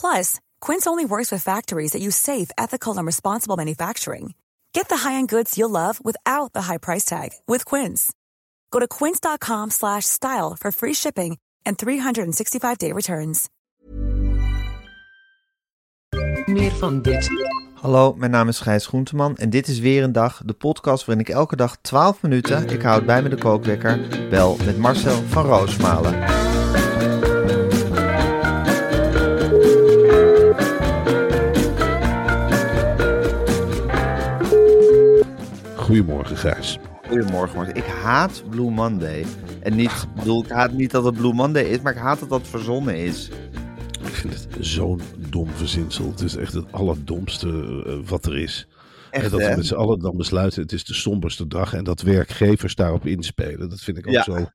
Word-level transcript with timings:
Plus, 0.00 0.40
Quince 0.60 0.86
only 0.86 1.04
works 1.04 1.30
with 1.30 1.42
factories 1.42 1.92
that 1.92 2.00
use 2.00 2.16
safe, 2.16 2.50
ethical, 2.56 2.96
and 2.96 3.04
responsible 3.06 3.56
manufacturing. 3.56 4.32
Get 4.72 4.88
the 4.88 5.08
high-end 5.08 5.28
goods 5.28 5.58
you'll 5.58 5.70
love 5.70 6.02
without 6.02 6.52
the 6.52 6.62
high 6.62 6.78
price 6.78 7.04
tag 7.04 7.30
with 7.46 7.64
Quince. 7.64 8.12
Go 8.70 8.78
to 8.78 8.88
quince.com 8.88 9.70
slash 9.70 10.06
style 10.06 10.56
for 10.58 10.72
free 10.72 10.94
shipping 10.94 11.38
and 11.66 11.76
365-day 11.76 12.92
returns. 12.92 13.48
Meer 16.46 16.72
van 16.72 17.02
dit. 17.02 17.28
Hallo, 17.74 18.14
mijn 18.14 18.30
naam 18.30 18.48
is 18.48 18.60
Gijs 18.60 18.86
Groenteman 18.86 19.36
en 19.36 19.50
dit 19.50 19.68
is 19.68 19.78
weer 19.78 20.02
een 20.02 20.12
dag, 20.12 20.42
de 20.44 20.52
podcast 20.52 21.04
waarin 21.04 21.24
ik 21.24 21.34
elke 21.34 21.56
dag 21.56 21.76
12 21.80 22.22
minuten, 22.22 22.68
ik 22.68 22.82
houd 22.82 23.06
bij 23.06 23.22
me 23.22 23.28
de 23.28 23.36
kookwekker, 23.36 24.28
bel 24.30 24.56
met 24.64 24.78
Marcel 24.78 25.22
van 25.22 25.44
Roosmalen. 25.44 26.47
Goedemorgen, 35.88 36.36
Gijs. 36.36 36.78
Goedemorgen 37.08 37.74
ik 37.74 37.84
haat 37.84 38.42
Blue 38.50 38.70
Monday. 38.70 39.24
En 39.62 39.76
niet, 39.76 39.90
ik 39.90 40.14
bedoel, 40.14 40.44
ik 40.44 40.50
haat 40.50 40.72
niet 40.72 40.90
dat 40.90 41.04
het 41.04 41.14
Blue 41.14 41.32
Monday 41.32 41.62
is, 41.62 41.80
maar 41.80 41.92
ik 41.92 41.98
haat 41.98 42.20
dat 42.20 42.28
dat 42.28 42.48
verzonnen 42.48 42.96
is. 42.96 43.28
Ik 44.04 44.06
vind 44.14 44.34
het 44.34 44.48
zo'n 44.60 45.00
dom 45.30 45.48
verzinsel. 45.48 46.10
Het 46.10 46.20
is 46.20 46.36
echt 46.36 46.52
het 46.52 46.72
allerdomste 46.72 47.82
eh, 47.86 48.08
wat 48.08 48.26
er 48.26 48.38
is. 48.38 48.66
Echt, 49.10 49.24
en 49.24 49.30
dat 49.30 49.40
hè? 49.40 49.50
we 49.50 49.56
met 49.56 49.66
z'n 49.66 49.74
allen 49.74 49.98
dan 49.98 50.16
besluiten, 50.16 50.62
het 50.62 50.72
is 50.72 50.84
de 50.84 50.94
somberste 50.94 51.46
dag. 51.46 51.74
En 51.74 51.84
dat 51.84 52.00
werkgevers 52.00 52.74
daarop 52.74 53.06
inspelen. 53.06 53.68
Dat 53.70 53.80
vind 53.80 53.98
ik 53.98 54.06
ook 54.06 54.12
Ja. 54.12 54.22
zo, 54.22 54.46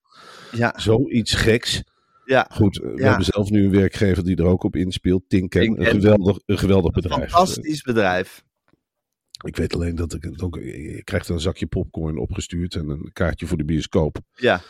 Ja, 0.52 0.73
zoiets 0.78 1.34
geks. 1.34 1.84
ja. 2.25 2.47
Goed, 2.53 2.81
eh, 2.81 2.90
we 2.92 2.97
Ja. 3.02 3.08
hebben 3.08 3.25
zelf 3.25 3.50
nu 3.50 3.64
een 3.66 3.72
werkgever 3.72 4.23
die 4.23 4.36
er 4.36 4.45
ook 4.45 4.64
op 4.64 4.75
inspeelt. 4.75 5.23
Tinken, 5.28 5.62
Tinken. 5.62 5.86
een 5.86 5.92
geweldig, 5.92 6.38
een 6.45 6.58
geweldig 6.58 6.92
bedrijf. 6.92 7.31
Fantastisch 7.31 7.81
bedrijf. 7.81 8.44
Ik 9.45 9.56
weet 9.56 9.73
alleen 9.73 9.95
dat 9.95 10.14
ik 10.14 10.23
het 10.23 10.42
ook... 10.42 10.56
Je 10.56 11.02
krijgt 11.03 11.30
een 11.30 11.39
zakje 11.39 11.66
popcorn 11.66 12.17
opgestuurd 12.17 12.76
en 12.76 12.89
een 12.89 13.09
kaartje 13.14 13.48
voor 13.48 13.58
de 13.58 13.64
bioscoop. 13.66 14.17
Ja. 14.36 14.62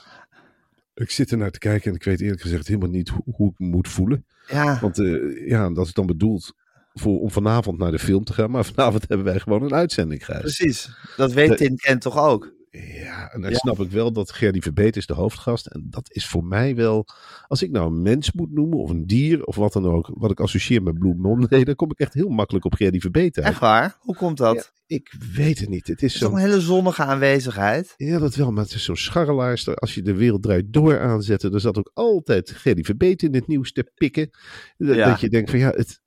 Ik 0.96 1.12
zit 1.12 1.32
er 1.32 1.38
naar 1.38 1.52
te 1.52 1.60
kijken 1.60 1.90
en 1.90 1.96
ik 1.96 2.04
weet 2.04 2.22
eerlijk 2.22 2.42
gezegd 2.42 2.68
helemaal 2.68 2.90
niet 2.90 3.10
hoe, 3.10 3.22
hoe 3.36 3.50
ik 3.52 3.60
me 3.60 3.68
moet 3.68 3.88
voelen. 3.88 4.26
Ja, 4.48 4.80
Want 4.82 5.00
eh, 5.00 5.48
ja, 5.48 5.70
dat 5.70 5.86
is 5.86 5.94
dan 5.94 6.06
bedoeld 6.06 6.54
voor, 6.94 7.20
om 7.20 7.32
vanavond 7.32 7.78
naar 7.78 7.92
de 7.92 8.00
film 8.00 8.24
te 8.24 8.34
gaan. 8.34 8.52
Maar 8.52 8.66
vanavond 8.74 9.08
hebben 9.08 9.26
wij 9.26 9.40
gewoon 9.40 9.64
een 9.64 9.74
uitzending, 9.74 10.26
Gijs. 10.26 10.40
precies. 10.40 10.90
Dat 11.18 11.34
weet 11.34 11.50
De- 11.50 11.56
Tin 11.56 11.76
Ken 11.76 12.00
toch 12.00 12.18
ook? 12.18 12.54
Ja, 12.82 13.32
en 13.32 13.42
dan 13.42 13.52
Ja. 13.52 13.58
snap 13.58 13.80
ik 13.80 13.92
wel 13.92 14.12
dat 14.12 14.32
Gerdy 14.32 14.60
Verbeet 14.62 14.96
is 14.96 15.06
de 15.06 15.14
hoofdgast. 15.14 15.66
En 15.66 15.88
dat 15.90 16.12
is 16.14 16.28
voor 16.28 16.44
mij 16.44 16.76
wel... 16.76 17.06
Als 17.48 17.62
ik 17.64 17.72
nou 17.72 17.88
een 17.88 18.02
mens 18.02 18.32
moet 18.32 18.52
noemen, 18.52 18.78
of 18.78 18.90
een 18.90 19.06
dier, 19.08 19.44
of 19.44 19.56
wat 19.56 19.74
dan 19.74 19.86
ook... 19.86 20.12
wat 20.14 20.32
ik 20.32 20.40
associeer 20.40 20.84
met 20.84 21.00
Blue 21.00 21.16
Monday... 21.16 21.64
dan 21.74 21.76
kom 21.76 21.92
ik 21.92 22.00
echt 22.00 22.14
heel 22.14 22.30
makkelijk 22.30 22.66
op 22.66 22.74
Gerdy 22.74 23.00
Verbeet 23.00 23.38
uit. 23.38 23.46
Echt 23.48 23.60
waar? 23.60 23.98
Hoe 24.00 24.16
komt 24.16 24.38
dat? 24.38 24.72
Ik 24.88 25.16
weet 25.34 25.60
het 25.60 25.70
niet. 25.70 25.88
Het 25.88 26.02
is 26.04 26.14
is 26.14 26.20
zo'n... 26.20 26.32
een 26.34 26.38
hele 26.40 26.62
zonnige 26.62 27.04
aanwezigheid? 27.04 27.94
Ja, 27.98 28.20
dat 28.20 28.36
wel, 28.36 28.52
maar 28.52 28.64
het 28.64 28.74
is 28.74 28.84
zo'n 28.84 28.96
scharrelaarster. 28.96 29.76
Als 29.76 29.94
je 29.96 30.02
de 30.02 30.14
wereld 30.16 30.44
draait 30.44 30.74
door 30.74 31.00
aanzette, 31.00 31.50
dan 31.50 31.60
zat 31.60 31.78
ook 31.78 31.92
altijd 31.94 32.52
Gerdy 32.52 32.84
Verbeet 32.84 33.22
in 33.24 33.34
het 33.34 33.48
nieuws 33.48 33.72
te 33.72 33.92
pikken. 33.96 34.30
Dat, 34.78 34.96
Ja. 34.96 35.10
dat 35.10 35.20
je 35.20 35.30
denkt 35.30 35.50
van 35.50 35.60
ja 35.60 35.70
het, 35.70 36.02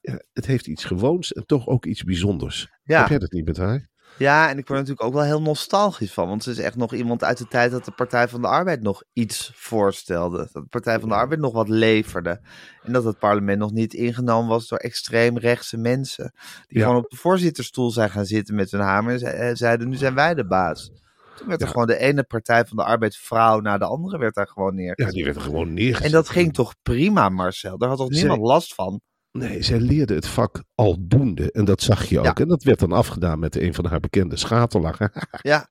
ja, 0.00 0.22
het 0.32 0.46
heeft 0.46 0.66
iets 0.66 0.84
gewoons 0.84 1.32
en 1.32 1.46
toch 1.46 1.66
ook 1.66 1.86
iets 1.86 2.02
bijzonders. 2.04 2.70
Ja. 2.84 2.98
Heb 3.00 3.08
jij 3.08 3.18
dat 3.18 3.32
niet 3.32 3.44
met 3.44 3.56
haar? 3.56 3.90
Ja, 4.22 4.44
en 4.48 4.58
ik 4.58 4.68
word 4.68 4.68
er 4.68 4.74
natuurlijk 4.86 5.02
ook 5.06 5.12
wel 5.12 5.22
heel 5.22 5.42
nostalgisch 5.42 6.12
van. 6.12 6.28
Want 6.28 6.42
ze 6.42 6.50
is 6.50 6.58
echt 6.58 6.76
nog 6.76 6.92
iemand 6.94 7.24
uit 7.24 7.38
de 7.38 7.48
tijd 7.48 7.70
dat 7.70 7.84
de 7.84 7.90
Partij 7.90 8.28
van 8.28 8.40
de 8.40 8.46
Arbeid 8.48 8.82
nog 8.82 9.02
iets 9.12 9.52
voorstelde. 9.54 10.36
Dat 10.36 10.52
de 10.52 10.62
Partij 10.68 11.00
van 11.00 11.08
de 11.08 11.14
Arbeid 11.14 11.40
nog 11.40 11.52
wat 11.52 11.68
leverde. 11.68 12.40
En 12.82 12.92
dat 12.92 13.04
het 13.04 13.18
parlement 13.18 13.58
nog 13.58 13.72
niet 13.72 13.94
ingenomen 13.94 14.48
was 14.48 14.68
door 14.68 14.78
extreem 14.78 15.38
rechtse 15.38 15.76
mensen. 15.76 16.32
Die 16.66 16.78
Ja. 16.78 16.84
gewoon 16.86 17.02
op 17.02 17.10
de 17.10 17.16
voorzittersstoel 17.16 17.90
zijn 17.90 18.10
gaan 18.10 18.26
zitten 18.26 18.54
met 18.54 18.70
hun 18.70 18.80
hamer. 18.80 19.12
En 19.12 19.18
ze- 19.18 19.50
zeiden, 19.56 19.88
nu 19.88 19.96
zijn 19.96 20.14
wij 20.14 20.34
de 20.34 20.46
baas. 20.46 20.90
Toen 21.36 21.48
werd 21.48 21.60
er 21.60 21.66
Ja. 21.66 21.72
gewoon 21.72 21.86
de 21.86 21.98
ene 21.98 22.22
Partij 22.22 22.64
van 22.64 22.76
de 22.76 22.84
Arbeid 22.84 23.16
vrouw 23.16 23.60
na 23.60 23.78
de 23.78 23.84
andere 23.84 24.18
werd 24.18 24.34
daar 24.34 24.48
gewoon 24.48 24.74
Ja, 24.76 24.80
neergezet. 24.82 25.12
die 25.12 25.24
werd 25.24 25.36
er 25.36 25.42
gewoon 25.42 25.74
neergezet. 25.74 26.06
en 26.06 26.12
dat 26.12 26.28
ging 26.28 26.52
toch 26.54 26.74
prima, 26.82 27.28
Marcel? 27.28 27.78
Daar 27.78 27.88
had 27.88 27.98
toch 27.98 28.10
niemand 28.10 28.40
last 28.40 28.74
van? 28.74 29.00
Nee, 29.32 29.62
zij 29.62 29.80
leerde 29.80 30.14
het 30.14 30.26
vak 30.26 30.62
aldoende 30.74 31.52
en 31.52 31.64
dat 31.64 31.82
zag 31.82 32.04
je 32.04 32.18
ook. 32.18 32.24
Ja. 32.24 32.34
En 32.34 32.48
dat 32.48 32.62
werd 32.62 32.78
dan 32.78 32.92
afgedaan 32.92 33.38
met 33.38 33.56
een 33.56 33.74
van 33.74 33.86
haar 33.86 34.00
bekende 34.00 34.36
schaterlachen. 34.36 35.12
Ja, 35.42 35.68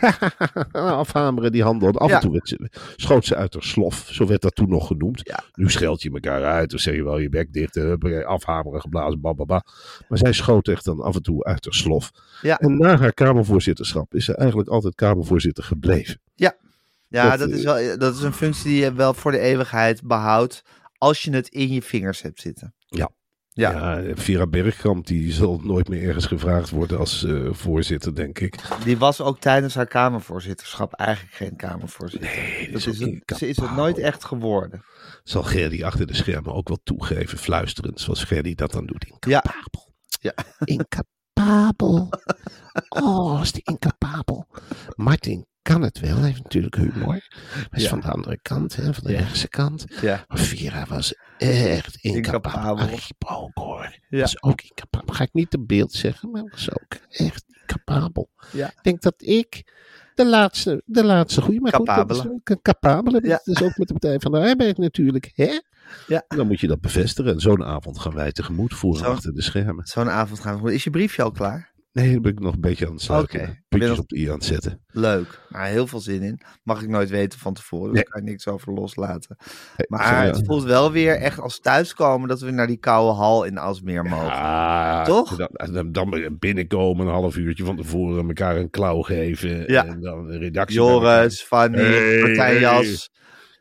Afhameren 0.72 1.52
die 1.52 1.62
handen. 1.62 1.92
Af 1.96 2.08
Ja. 2.10 2.14
en 2.14 2.20
toe 2.20 2.40
ze, 2.42 2.70
schoot 2.96 3.24
ze 3.24 3.36
uit 3.36 3.54
haar 3.54 3.62
slof. 3.62 4.08
Zo 4.10 4.26
werd 4.26 4.42
dat 4.42 4.54
toen 4.54 4.68
nog 4.68 4.86
genoemd. 4.86 5.20
Ja. 5.24 5.44
Nu 5.54 5.70
scheld 5.70 6.02
je 6.02 6.10
elkaar 6.10 6.44
uit. 6.44 6.70
Dan 6.70 6.78
zeg 6.78 6.94
je 6.94 7.04
wel 7.04 7.18
je 7.18 7.28
bek 7.28 7.52
dicht. 7.52 7.76
Afhameren, 8.24 8.80
geblazen, 8.80 9.20
bababa. 9.20 9.64
Maar 10.08 10.18
zij 10.18 10.32
schoot 10.32 10.68
echt 10.68 10.84
dan 10.84 11.00
af 11.00 11.14
en 11.14 11.22
toe 11.22 11.44
uit 11.44 11.64
haar 11.64 11.74
slof. 11.74 12.10
Ja. 12.42 12.58
En 12.58 12.76
na 12.78 12.96
haar 12.98 13.12
Kamervoorzitterschap 13.12 14.14
is 14.14 14.24
ze 14.24 14.36
eigenlijk 14.36 14.68
altijd 14.68 14.94
Kamervoorzitter 14.94 15.64
gebleven. 15.64 16.20
Ja, 16.34 17.30
Dat, 17.30 17.38
dat, 17.38 17.50
is 17.50 17.64
eh, 17.64 17.74
wel, 17.74 17.98
dat 17.98 18.14
is 18.14 18.22
een 18.22 18.32
functie 18.32 18.70
die 18.70 18.80
je 18.82 18.92
wel 18.92 19.14
voor 19.14 19.30
de 19.30 19.38
eeuwigheid 19.38 20.02
behoudt 20.02 20.62
als 20.98 21.22
je 21.22 21.30
het 21.34 21.48
in 21.48 21.72
je 21.72 21.82
vingers 21.82 22.22
hebt 22.22 22.40
zitten. 22.40 22.74
Ja. 22.92 23.10
Ja. 23.54 23.98
Ja, 23.98 24.14
Vera 24.16 24.46
Bergkamp 24.46 25.06
die 25.06 25.32
zal 25.32 25.60
nooit 25.64 25.88
meer 25.88 26.02
ergens 26.02 26.26
gevraagd 26.26 26.70
worden 26.70 26.98
als 26.98 27.24
eh, 27.24 27.48
voorzitter, 27.52 28.14
denk 28.14 28.38
ik. 28.38 28.58
Die 28.84 28.98
was 28.98 29.20
ook 29.20 29.38
tijdens 29.40 29.74
haar 29.74 29.86
Kamervoorzitterschap 29.86 30.92
eigenlijk 30.92 31.34
geen 31.34 31.56
Kamervoorzitter. 31.56 32.30
Nee, 32.30 32.70
dat 32.72 32.86
is 32.86 32.98
het, 33.00 33.22
ze 33.36 33.48
is 33.48 33.56
het 33.56 33.74
nooit 33.76 33.98
echt 33.98 34.24
geworden. 34.24 34.82
Zal 35.22 35.42
Gerdy 35.42 35.84
achter 35.84 36.06
de 36.06 36.14
schermen 36.14 36.54
ook 36.54 36.68
wel 36.68 36.80
toegeven, 36.84 37.38
fluisterend, 37.38 38.00
zoals 38.00 38.24
Gerdy 38.24 38.54
dat 38.54 38.72
dan 38.72 38.86
doet. 38.86 39.06
Ja. 39.20 39.42
Incapabel. 39.44 39.92
Ja. 40.20 40.34
Incapabel. 40.64 42.08
Oh, 42.88 43.40
is 43.42 43.52
die 43.52 43.62
incapabel. 43.64 44.46
Martin 44.94 45.46
kan 45.62 45.82
het 45.82 46.00
wel, 46.00 46.16
hij 46.16 46.26
heeft 46.28 46.42
natuurlijk 46.42 46.76
humor. 46.76 47.06
Maar 47.06 47.28
is 47.70 47.82
Ja. 47.82 47.88
van 47.88 48.00
de 48.00 48.10
andere 48.10 48.38
kant, 48.42 48.76
hè, 48.76 48.94
van 48.94 49.04
de 49.04 49.12
Ja. 49.12 49.18
rechtse 49.18 49.48
kant. 49.48 49.84
Ja. 50.00 50.24
Maar 50.28 50.38
Vera 50.38 50.86
was 50.88 51.14
echt 51.38 51.96
incapabel. 51.96 52.88
Ook 53.26 53.50
hoor. 53.54 53.98
Ja. 54.08 54.20
Was 54.20 54.42
ook 54.42 54.60
incapabel. 54.62 55.14
Ga 55.14 55.24
ik 55.24 55.32
niet 55.32 55.50
te 55.50 55.60
beeld 55.60 55.92
zeggen, 55.92 56.30
maar 56.30 56.42
was 56.50 56.70
ook 56.70 56.98
echt 57.08 57.44
incapabel. 57.48 58.28
Ja. 58.52 58.66
Ik 58.66 58.82
denk 58.82 59.02
dat 59.02 59.14
ik 59.16 59.72
de 60.14 60.26
laatste, 60.26 60.82
de 60.86 61.04
laatste 61.04 61.40
goede, 61.40 61.60
maar 61.60 61.72
goed, 61.74 61.86
dat 61.86 61.96
is 61.96 62.02
Capabele. 62.16 62.34
ook 62.34 62.48
een 62.48 62.62
capabele. 62.62 63.20
Ja. 63.22 63.40
Dat 63.44 63.56
is 63.56 63.62
ook 63.62 63.76
met 63.76 63.88
de 63.88 63.92
Partij 63.92 64.18
van 64.18 64.32
de 64.32 64.38
Arbeid 64.38 64.78
natuurlijk, 64.78 65.30
hè? 65.34 65.60
Ja. 66.06 66.24
Dan 66.28 66.46
moet 66.46 66.60
je 66.60 66.66
dat 66.66 66.80
bevestigen. 66.80 67.32
En 67.32 67.40
zo'n 67.40 67.64
avond 67.64 67.98
gaan 67.98 68.14
wij 68.14 68.32
tegemoet 68.32 68.74
voeren 68.74 69.04
Zo. 69.04 69.10
achter 69.10 69.34
de 69.34 69.42
schermen. 69.42 69.86
Zo'n 69.86 70.10
avond 70.10 70.40
gaan 70.40 70.62
we. 70.62 70.74
Is 70.74 70.84
je 70.84 70.90
briefje 70.90 71.22
al 71.22 71.30
klaar? 71.30 71.71
Nee, 71.92 72.20
ben 72.20 72.32
ik 72.32 72.40
nog 72.40 72.54
een 72.54 72.60
beetje 72.60 72.86
aan 72.86 72.92
het 72.92 73.00
sluiten. 73.02 73.38
Ben 73.40 73.64
Puntjes 73.68 73.98
op 73.98 74.08
de 74.08 74.16
i 74.18 74.28
aan 74.28 74.34
het 74.34 74.44
zetten. 74.44 74.80
Leuk. 74.86 75.40
Maar 75.48 75.66
heel 75.66 75.86
veel 75.86 76.00
zin 76.00 76.22
in. 76.22 76.40
Mag 76.62 76.82
ik 76.82 76.88
nooit 76.88 77.10
weten 77.10 77.38
van 77.38 77.54
tevoren. 77.54 77.84
Daar 77.86 77.94
Nee. 77.94 78.04
kan 78.04 78.20
ik 78.20 78.26
niks 78.28 78.46
over 78.48 78.72
loslaten. 78.72 79.36
Maar 79.88 80.24
het 80.24 80.42
voelt 80.46 80.64
wel 80.64 80.92
weer 80.92 81.14
echt 81.16 81.38
als 81.40 81.60
thuiskomen 81.60 82.28
dat 82.28 82.40
we 82.40 82.50
naar 82.50 82.66
die 82.66 82.76
koude 82.76 83.12
hal 83.18 83.44
in 83.44 83.58
Asmeer 83.58 84.04
mogen. 84.04 85.04
Toch? 85.04 85.36
Dan, 85.36 85.92
dan, 85.92 86.36
binnenkomen, 86.38 87.06
een 87.06 87.12
half 87.12 87.36
uurtje 87.36 87.64
van 87.64 87.76
tevoren, 87.76 88.26
elkaar 88.28 88.56
een 88.56 88.70
klauw 88.70 89.00
geven. 89.02 89.72
Ja. 89.72 89.86
En 89.86 90.00
dan 90.00 90.30
een 90.30 90.38
redactie. 90.38 90.76
Joris, 90.76 91.42
Fanny, 91.42 91.78
Hey, 91.82 92.20
Martijn 92.20 92.60
Jas. 92.60 93.10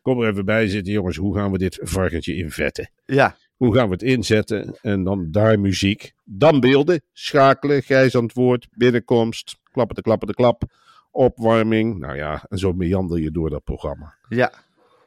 Kom 0.02 0.22
er 0.22 0.30
even 0.30 0.46
bij 0.46 0.68
zitten, 0.68 0.94
jongens. 0.94 1.18
Hoe 1.18 1.36
gaan 1.36 1.52
we 1.52 1.58
dit 1.58 1.80
varkentje 1.82 2.36
invetten? 2.36 2.92
Ja, 3.06 3.36
Hoe 3.62 3.76
gaan 3.76 3.86
we 3.86 3.92
het 3.94 4.04
inzetten? 4.04 4.76
En 4.82 5.04
dan 5.04 5.32
daar 5.32 5.60
muziek. 5.60 6.14
Dan 6.24 6.60
beelden. 6.60 7.02
Schakelen. 7.14 7.84
Gijs 7.84 8.16
aan 8.16 8.24
het 8.24 8.34
woord. 8.34 8.68
Binnenkomst. 8.72 9.60
Klappen 9.72 9.96
de 9.96 10.02
klappen 10.02 10.28
de 10.28 10.34
klap. 10.34 10.64
Opwarming. 11.12 12.00
Nou 12.00 12.16
ja, 12.16 12.46
en 12.50 12.58
zo 12.58 12.74
meander 12.74 13.20
je 13.20 13.32
door 13.32 13.50
dat 13.50 13.64
programma. 13.64 14.14
ja. 14.30 14.52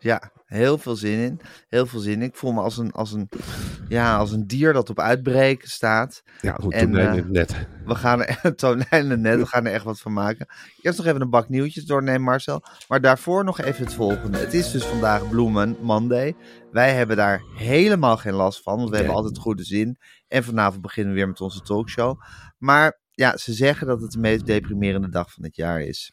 Ja, 0.05 0.31
heel 0.45 0.79
veel 0.79 0.97
zin 0.97 1.19
in. 1.19 1.41
Heel 1.69 1.87
veel 1.87 2.01
zin 2.01 2.13
in. 2.13 2.23
Ik 2.23 2.37
voel 2.37 2.53
me 2.53 2.61
als 2.61 2.79
een, 2.79 2.93
als 2.93 3.13
een, 3.13 3.29
ja, 3.89 4.17
als 4.17 4.33
een 4.33 4.47
dier 4.47 4.73
dat 4.73 4.91
op 4.91 4.99
uitbreken 5.01 5.69
staat. 5.69 6.23
Ja, 6.41 6.53
goed, 6.53 6.73
En, 6.73 6.91
tonijn 6.91 7.17
het 7.17 7.31
net. 7.31 7.67
We 7.85 7.95
gaan 7.95 8.25
er, 8.25 8.55
tonijnen 8.55 9.21
net, 9.21 9.39
we 9.39 9.47
gaan 9.47 9.67
er 9.67 9.73
echt 9.73 9.85
wat 9.85 10.01
van 10.01 10.13
maken. 10.13 10.47
Eerst 10.81 10.99
nog 10.99 11.07
even 11.07 11.21
een 11.21 11.31
bak 11.31 11.49
nieuwtjes 11.49 11.85
doornemen, 11.85 12.23
Marcel. 12.23 12.63
Maar 12.89 13.01
daarvoor 13.01 13.45
nog 13.45 13.61
even 13.61 13.85
het 13.85 13.95
volgende. 13.95 14.39
Het 14.39 14.55
is 14.55 14.71
dus 14.71 14.85
vandaag 14.85 15.29
Blue 15.29 15.51
Mon- 15.51 15.77
Monday. 15.81 16.37
Wij 16.71 16.95
hebben 16.95 17.17
daar 17.17 17.43
helemaal 17.57 18.17
geen 18.17 18.35
last 18.35 18.63
van, 18.63 18.77
want 18.77 18.91
we 18.91 18.97
hebben 18.97 19.15
altijd 19.15 19.39
goede 19.39 19.65
zin. 19.65 19.99
En 20.29 20.45
vanavond 20.45 20.83
beginnen 20.83 21.13
we 21.13 21.19
weer 21.19 21.29
met 21.29 21.41
onze 21.41 21.61
talkshow. 21.61 22.21
Maar 22.59 23.01
ja, 23.11 23.37
ze 23.37 23.53
zeggen 23.53 23.87
dat 23.87 24.01
het 24.01 24.11
de 24.11 24.19
meest 24.19 24.47
deprimerende 24.47 25.09
dag 25.09 25.33
van 25.33 25.45
het 25.45 25.57
jaar 25.57 25.81
is. 25.81 26.13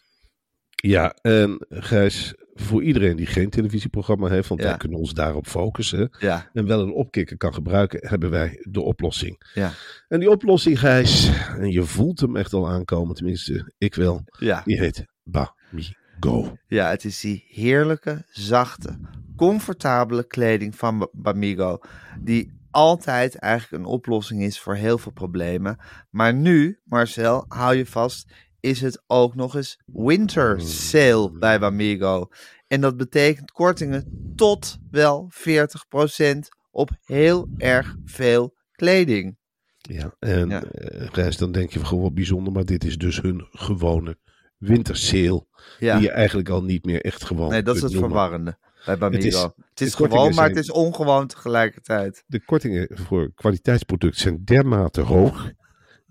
Ja, 0.81 1.15
en 1.21 1.65
Gijs, 1.69 2.33
voor 2.53 2.83
iedereen 2.83 3.15
die 3.15 3.25
geen 3.25 3.49
televisieprogramma 3.49 4.27
heeft, 4.27 4.47
want 4.47 4.61
Ja. 4.61 4.67
wij 4.67 4.77
kunnen 4.77 4.97
ons 4.99 5.13
daarop 5.13 5.47
focussen, 5.47 6.09
Ja, 6.19 6.49
en 6.53 6.67
wel 6.67 6.81
een 6.81 6.93
opkikker 6.93 7.37
kan 7.37 7.53
gebruiken, 7.53 8.07
hebben 8.07 8.29
wij 8.29 8.57
de 8.69 8.81
oplossing. 8.81 9.51
ja, 9.53 9.71
En 10.07 10.19
die 10.19 10.29
oplossing, 10.29 10.79
Gijs, 10.79 11.29
en 11.57 11.71
je 11.71 11.83
voelt 11.83 12.19
hem 12.19 12.35
echt 12.35 12.53
al 12.53 12.69
aankomen, 12.69 13.15
tenminste, 13.15 13.73
ik 13.77 13.95
wel, 13.95 14.23
ja. 14.39 14.61
die 14.65 14.79
heet 14.79 15.05
Bamigo. 15.23 16.57
Ja, 16.67 16.89
het 16.89 17.05
is 17.05 17.19
die 17.19 17.45
heerlijke, 17.47 18.25
zachte, 18.29 18.99
comfortabele 19.35 20.27
kleding 20.27 20.75
van 20.75 20.97
Ba- 20.99 21.07
Bamigo. 21.11 21.79
Die 22.19 22.51
altijd 22.71 23.35
eigenlijk 23.35 23.83
een 23.83 23.89
oplossing 23.89 24.43
is 24.43 24.59
voor 24.59 24.75
heel 24.75 24.97
veel 24.97 25.11
problemen. 25.11 25.77
Maar 26.09 26.33
nu, 26.33 26.79
Marcel, 26.83 27.45
hou 27.47 27.75
je 27.75 27.85
vast, 27.85 28.31
is 28.61 28.81
het 28.81 29.03
ook 29.07 29.35
nog 29.35 29.55
eens 29.55 29.79
winter 29.85 30.61
sale 30.61 31.31
bij 31.31 31.59
Bamigo. 31.59 32.27
En 32.67 32.81
dat 32.81 32.97
betekent 32.97 33.51
kortingen 33.51 34.33
tot 34.35 34.77
wel 34.91 35.31
40% 35.31 36.47
op 36.71 36.89
heel 37.05 37.47
erg 37.57 37.95
veel 38.05 38.57
kleding. 38.71 39.37
Ja, 39.77 40.15
en 40.19 40.49
Ja. 40.49 40.63
eh, 40.63 41.07
Gijs, 41.11 41.37
dan 41.37 41.51
denk 41.51 41.71
je 41.71 41.79
van 41.79 41.87
gewoon 41.87 42.03
wat 42.03 42.13
bijzonder, 42.13 42.53
maar 42.53 42.65
dit 42.65 42.83
is 42.83 42.97
dus 42.97 43.21
hun 43.21 43.47
gewone 43.51 44.17
wintersale, 44.57 45.45
Ja, 45.79 45.93
die 45.97 46.03
je 46.07 46.11
eigenlijk 46.11 46.49
al 46.49 46.63
niet 46.63 46.85
meer 46.85 47.01
echt 47.01 47.23
gewoon 47.25 47.49
nee, 47.49 47.63
dat 47.63 47.75
is 47.75 47.81
het 47.81 47.91
noemen. 47.91 48.09
verwarrende 48.09 48.57
bij 48.85 48.97
Bamigo. 48.97 49.27
is- 49.27 49.41
Het 49.69 49.81
is, 49.81 49.95
gewoon, 49.95 50.33
maar 50.33 50.47
het 50.47 50.57
is 50.57 50.71
ongewoon 50.71 51.27
tegelijkertijd. 51.27 52.23
de 52.27 52.43
kortingen 52.45 52.87
voor 52.91 53.33
kwaliteitsproducten 53.33 54.21
zijn 54.21 54.43
dermate 54.43 55.01
hoog. 55.01 55.51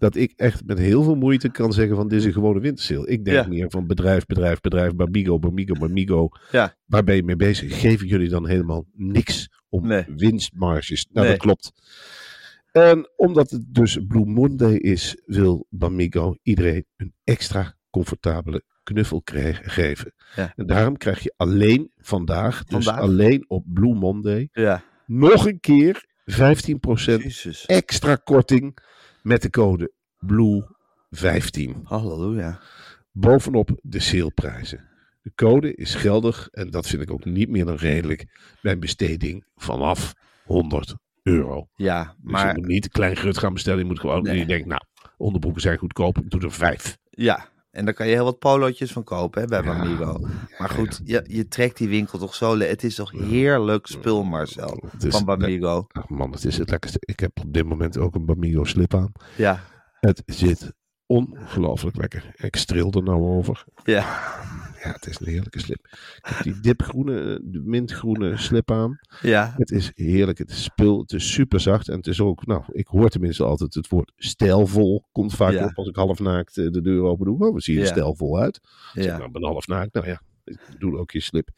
Dat 0.01 0.15
ik 0.17 0.33
echt 0.37 0.65
met 0.67 0.79
heel 0.79 1.03
veel 1.03 1.15
moeite 1.15 1.49
kan 1.51 1.73
zeggen 1.73 1.97
van 1.97 2.09
dit 2.09 2.19
is 2.19 2.25
een 2.25 2.33
gewone 2.33 2.61
wintersale. 2.61 3.07
Ik 3.09 3.25
denk 3.25 3.37
Ja. 3.37 3.49
meer 3.49 3.71
van 3.71 3.87
bedrijf, 3.87 4.27
bedrijf, 4.27 4.61
bedrijf, 4.61 4.95
Bamigo, 4.95 5.39
Bamigo, 5.39 5.75
Bamigo. 5.75 6.29
Ja. 6.51 6.77
Waar 6.87 7.05
ben 7.05 7.17
je 7.17 7.23
mee 7.23 7.37
bezig? 7.37 7.81
Geven 7.81 8.07
jullie 8.07 8.29
dan 8.29 8.47
helemaal 8.49 8.85
niks 8.93 9.49
om 9.69 9.87
Nee. 9.87 10.05
winstmarges? 10.17 11.07
Nou, 11.13 11.27
Nee. 11.27 11.37
dat 11.37 11.45
klopt. 11.45 11.73
En 12.73 13.11
omdat 13.17 13.51
het 13.51 13.65
dus 13.75 13.99
Blue 14.09 14.27
Monday 14.27 14.75
is, 14.75 15.23
wil 15.27 15.67
Bamigo 15.71 16.37
iedereen 16.43 16.85
een 16.97 17.15
extra 17.25 17.75
comfortabele 17.91 18.63
knuffel 18.83 19.23
krijgen, 19.23 19.71
geven. 19.71 20.15
Ja. 20.37 20.53
En 20.57 20.67
daarom 20.67 20.97
krijg 20.97 21.23
je 21.23 21.35
alleen 21.37 21.93
vandaag, 21.97 22.65
dus 22.65 22.85
Vandaag? 22.85 23.03
alleen 23.05 23.45
op 23.49 23.65
Blue 23.67 23.95
Monday, 23.95 24.49
Ja. 24.53 24.83
nog 25.07 25.47
een 25.47 25.61
keer 25.61 26.05
15% 26.25 27.23
Jezus. 27.23 27.67
extra 27.67 28.15
korting 28.15 28.77
met 29.23 29.43
de 29.43 29.51
code 29.51 29.93
BLUE15. 30.27 31.83
Halleluja. 31.83 32.61
Bovenop 33.13 33.71
de 33.83 34.01
saleprijzen. 34.01 34.89
De 35.23 35.33
code 35.35 35.75
is 35.75 35.95
geldig 35.95 36.49
en 36.51 36.71
dat 36.71 36.87
vind 36.87 37.03
ik 37.03 37.11
ook 37.11 37.25
niet 37.25 37.49
meer 37.49 37.65
dan 37.65 37.75
redelijk 37.77 38.27
bij 38.63 38.73
een 38.73 38.81
besteding 38.81 39.45
vanaf 39.57 40.13
100 40.45 40.95
euro. 41.23 41.69
Ja, 41.75 42.05
Dus 42.05 42.15
je 42.17 42.31
maar 42.31 42.55
moet 42.55 42.67
niet 42.67 42.89
klein 42.89 43.17
grut 43.17 43.39
gaan 43.39 43.53
bestellen. 43.53 43.79
Je 43.81 43.85
moet 43.85 44.01
gewoon, 44.01 44.23
Nee. 44.23 44.39
je 44.39 44.47
denkt, 44.47 44.67
nou, 44.67 44.81
onderbroeken 45.17 45.61
zijn 45.63 45.79
goedkoop, 45.79 46.19
ik 46.19 46.31
doe 46.31 46.41
er 46.41 46.53
vijf. 46.53 46.99
ja. 47.11 47.49
En 47.71 47.85
daar 47.85 47.95
kan 47.95 48.07
je 48.09 48.15
heel 48.15 48.25
wat 48.25 48.39
polootjes 48.39 48.93
van 48.93 49.05
kopen 49.05 49.41
hè, 49.43 49.47
bij 49.49 49.63
Ja. 49.63 49.79
Bamigo. 49.79 50.19
Maar 50.59 50.69
goed, 50.69 51.01
je, 51.05 51.25
je 51.29 51.49
trekt 51.49 51.77
die 51.77 51.89
winkel 51.89 52.19
toch 52.19 52.35
zo... 52.35 52.59
Het 52.59 52.85
is 52.85 52.95
toch 52.95 53.11
heerlijk 53.13 53.87
spul, 53.87 54.23
Marcel, 54.25 54.83
is- 54.99 55.15
van 55.15 55.25
Bamigo. 55.25 55.85
Ach 55.89 56.09
man, 56.09 56.31
het 56.33 56.45
is 56.45 56.59
het 56.59 56.71
lekkerste. 56.71 56.99
Ik 57.01 57.21
heb 57.21 57.31
op 57.41 57.53
dit 57.53 57.67
moment 57.67 57.99
ook 57.99 58.15
een 58.15 58.25
Bamigo 58.27 58.65
slip 58.65 58.95
aan. 58.95 59.13
Ja, 59.37 59.61
Het 60.01 60.23
zit 60.27 60.73
ongelooflijk 61.11 61.97
lekker. 61.97 62.33
Ik 62.37 62.57
streel 62.57 62.91
er 62.93 63.03
nou 63.03 63.23
over. 63.23 63.65
ja, 63.85 64.29
Ja, 64.83 64.93
het 64.93 65.07
is 65.07 65.21
een 65.21 65.27
heerlijke 65.27 65.61
slip. 65.61 65.87
Ik 65.91 66.19
heb 66.23 66.43
die 66.43 66.61
dipgroene, 66.61 67.41
de 67.45 67.61
mintgroene 67.65 68.37
slip 68.37 68.71
aan. 68.71 68.99
ja. 69.23 69.55
Het 69.57 69.71
is 69.71 69.91
heerlijk. 69.95 70.39
Het 70.39 70.51
is 70.51 70.63
spul. 70.63 71.01
Het 71.01 71.13
is 71.13 71.33
super 71.33 71.61
zacht. 71.61 71.89
En 71.89 71.97
het 71.97 72.07
is 72.07 72.21
ook, 72.21 72.47
nou, 72.47 72.63
ik 72.67 72.87
hoor 72.87 73.09
tenminste 73.09 73.45
altijd 73.45 73.75
het 73.75 73.89
woord 73.89 74.13
stijlvol. 74.17 75.05
Komt 75.13 75.35
vaak 75.35 75.53
Ja. 75.53 75.65
op 75.65 75.79
als 75.79 75.89
ik 75.89 75.97
half 75.97 76.19
naakt 76.19 76.57
eh, 76.59 76.71
de 76.71 76.81
deur 76.81 77.03
open 77.03 77.27
doe. 77.27 77.47
Oh, 77.49 77.55
we 77.55 77.61
zien 77.61 77.77
er 77.77 77.83
Ja. 77.83 77.89
stijlvol 77.89 78.39
uit. 78.39 78.61
Ja. 78.93 79.17
nou, 79.17 79.25
ik 79.27 79.33
ben 79.33 79.45
half 79.45 79.67
naakt. 79.67 79.93
Nou 79.95 80.07
ja, 80.07 80.23
ik 80.45 80.59
doe 80.79 80.97
ook 80.99 81.11
je 81.11 81.21
slip. 81.21 81.49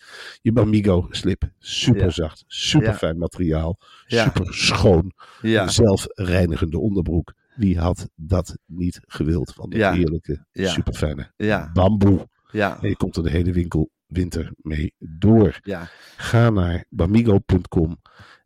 Je 0.40 0.52
Bamigo 0.52 1.06
slip. 1.10 1.42
Super 1.58 2.02
Ja. 2.04 2.10
zacht. 2.10 2.44
Super 2.46 2.88
Ja. 2.88 2.94
fijn 2.94 3.18
materiaal. 3.18 3.78
Super 4.06 4.54
schoon. 4.54 5.12
ja. 5.42 5.68
Zelfreinigende 5.68 6.78
onderbroek. 6.78 7.32
Wie 7.54 7.78
had 7.78 8.10
dat 8.14 8.58
niet 8.66 9.00
gewild? 9.06 9.52
Van 9.54 9.66
Ja. 9.70 9.92
heerlijke, 9.92 10.46
Ja. 10.52 10.68
super 10.70 10.94
fijne 10.94 11.32
Ja, 11.36 11.70
bamboe. 11.72 12.28
ja, 12.50 12.80
En 12.82 12.88
je 12.88 12.96
komt 12.96 13.16
er 13.16 13.22
de 13.22 13.30
hele 13.30 13.52
winkel 13.52 13.90
winter 14.06 14.52
mee 14.56 14.94
door. 14.98 15.58
ja. 15.62 15.88
Ga 16.16 16.50
naar 16.50 16.84
bamigo.com 16.88 18.00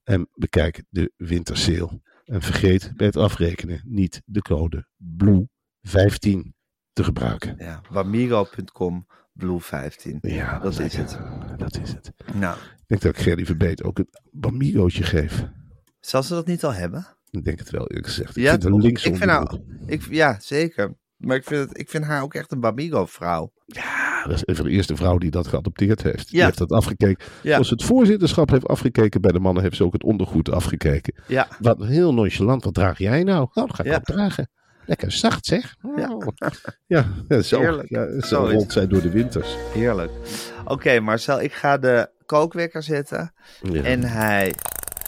en 0.05 0.29
bekijk 0.35 0.82
de 0.88 1.12
wintersale. 1.17 2.00
En 2.25 2.43
vergeet 2.43 2.93
bij 2.97 3.06
het 3.06 3.17
afrekenen 3.17 3.81
niet 3.85 4.23
de 4.25 4.43
code 4.43 4.87
BLUE15 4.97 6.55
te 6.93 7.05
gebruiken. 7.05 7.55
ja. 7.58 7.81
Bamigo.com, 7.93 9.06
Blue 9.32 9.61
15. 9.61 10.19
Ja, 10.20 10.58
Dat 10.58 10.79
is 10.79 10.97
het. 10.97 11.19
Dat 11.56 11.79
is 11.82 11.93
het. 11.93 12.12
Nou, 12.35 12.56
Ik 12.58 12.85
denk 12.87 13.00
dat 13.03 13.17
ik 13.17 13.23
Gerry 13.23 13.47
Verbeet 13.47 13.82
ook 13.82 13.99
een 13.99 14.08
Bamigootje 14.31 15.03
geef. 15.03 15.44
zal 16.00 16.23
ze 16.23 16.35
dat 16.35 16.47
niet 16.47 16.64
al 16.64 16.73
hebben? 16.75 17.15
Ik 17.31 17.44
denk 17.44 17.58
het 17.58 17.70
wel, 17.70 17.87
eerlijk 17.88 18.06
gezegd. 18.06 18.37
Ik 18.37 18.43
Ja, 18.43 18.50
vind 18.50 18.62
het 18.62 18.73
toch? 18.73 18.82
linkse 18.82 19.08
ik 19.08 19.17
vind 19.17 19.31
haar, 19.31 19.56
ik, 19.87 20.02
Ja, 20.11 20.37
zeker. 20.40 20.94
Maar 21.17 21.37
ik 21.37 21.44
vind, 21.44 21.69
het, 21.69 21.78
ik 21.78 21.90
vind 21.90 22.05
haar 22.05 22.23
ook 22.23 22.34
echt 22.34 22.52
een 22.52 22.61
Bamigo-vrouw. 22.61 23.52
Ja, 23.67 24.23
dat 24.25 24.34
is 24.34 24.43
een 24.44 24.56
van 24.56 24.64
de 24.64 24.70
eerste 24.70 24.96
vrouw 24.96 25.19
die 25.19 25.31
dat 25.31 25.46
geadopteerd 25.46 26.02
heeft. 26.02 26.31
Die 26.31 26.38
Ja. 26.38 26.44
heeft 26.44 26.58
dat 26.58 26.70
afgekeken. 26.73 27.26
Ja. 27.43 27.56
Als 27.58 27.70
het 27.70 27.84
voorzitterschap 27.84 28.50
heeft 28.50 28.67
afgekeken 28.69 29.20
bij 29.20 29.32
de 29.32 29.38
mannen, 29.38 29.62
heeft 29.62 29.76
ze 29.76 29.84
ook 29.84 29.93
het 29.93 30.02
ondergoed 30.02 30.50
afgekeken. 30.50 31.14
Ja, 31.26 31.49
Wat 31.58 31.84
heel 31.84 32.15
nonchalant, 32.15 32.65
wat 32.65 32.74
draag 32.74 32.98
jij 32.98 33.22
nou? 33.22 33.48
Nou, 33.53 33.67
dat 33.67 33.74
ga 33.77 33.82
ik 33.84 33.91
Ja. 33.91 34.00
dragen. 34.00 34.50
Lekker 34.86 35.12
zacht 35.12 35.46
zeg. 35.46 35.77
Ja. 35.96 36.17
Ja, 36.86 37.06
ja, 37.29 37.43
zo, 37.43 37.60
Heerlijk. 37.60 37.89
ja, 37.89 38.20
zo 38.20 38.44
rolt 38.50 38.72
zij 38.72 38.86
door 38.86 39.03
de 39.03 39.10
winters. 39.10 39.56
heerlijk. 39.74 40.10
Oké, 40.65 41.00
Marcel, 41.00 41.41
ik 41.41 41.53
ga 41.53 41.79
de 41.79 42.10
kookwekker 42.27 42.82
zetten. 42.82 43.32
En 43.82 44.03
hij 44.03 44.55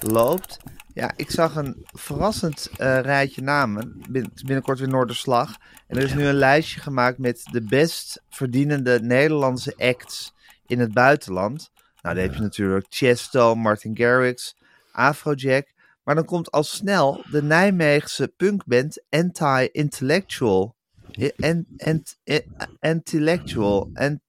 loopt. 0.06 0.58
Ja, 0.94 1.12
ik 1.16 1.30
zag 1.30 1.54
een 1.54 1.86
verrassend 1.92 2.70
eh, 2.76 3.00
rijtje 3.00 3.42
namen. 3.42 4.02
Bin- 4.10 4.32
binnenkort 4.44 4.78
weer 4.78 4.88
Noorderslag. 4.88 5.56
En 5.86 5.96
er 5.96 6.02
is 6.02 6.14
nu 6.14 6.26
een 6.26 6.34
lijstje 6.34 6.80
gemaakt 6.80 7.18
met 7.18 7.48
de 7.52 7.62
best 7.62 8.22
verdienende 8.28 9.00
Nederlandse 9.02 9.74
acts 9.76 10.32
in 10.66 10.78
het 10.80 10.92
buitenland. 10.92 11.70
Nou, 12.02 12.14
daar 12.14 12.24
heb 12.24 12.34
je 12.34 12.40
natuurlijk 12.40 12.86
Chesto, 12.88 13.54
Martin 13.54 13.96
Garrix, 13.96 14.56
Afrojack. 14.92 15.72
Maar 16.02 16.14
dan 16.14 16.24
komt 16.24 16.50
al 16.50 16.62
snel 16.62 17.24
de 17.30 17.42
Nijmeegse 17.42 18.32
punkband 18.36 19.02
Anti-Intellectual. 19.08 20.76
I- 21.18 21.32
En, 21.36 21.66
en, 21.76 22.02
intellectual. 22.80 23.90
En, 23.92 24.22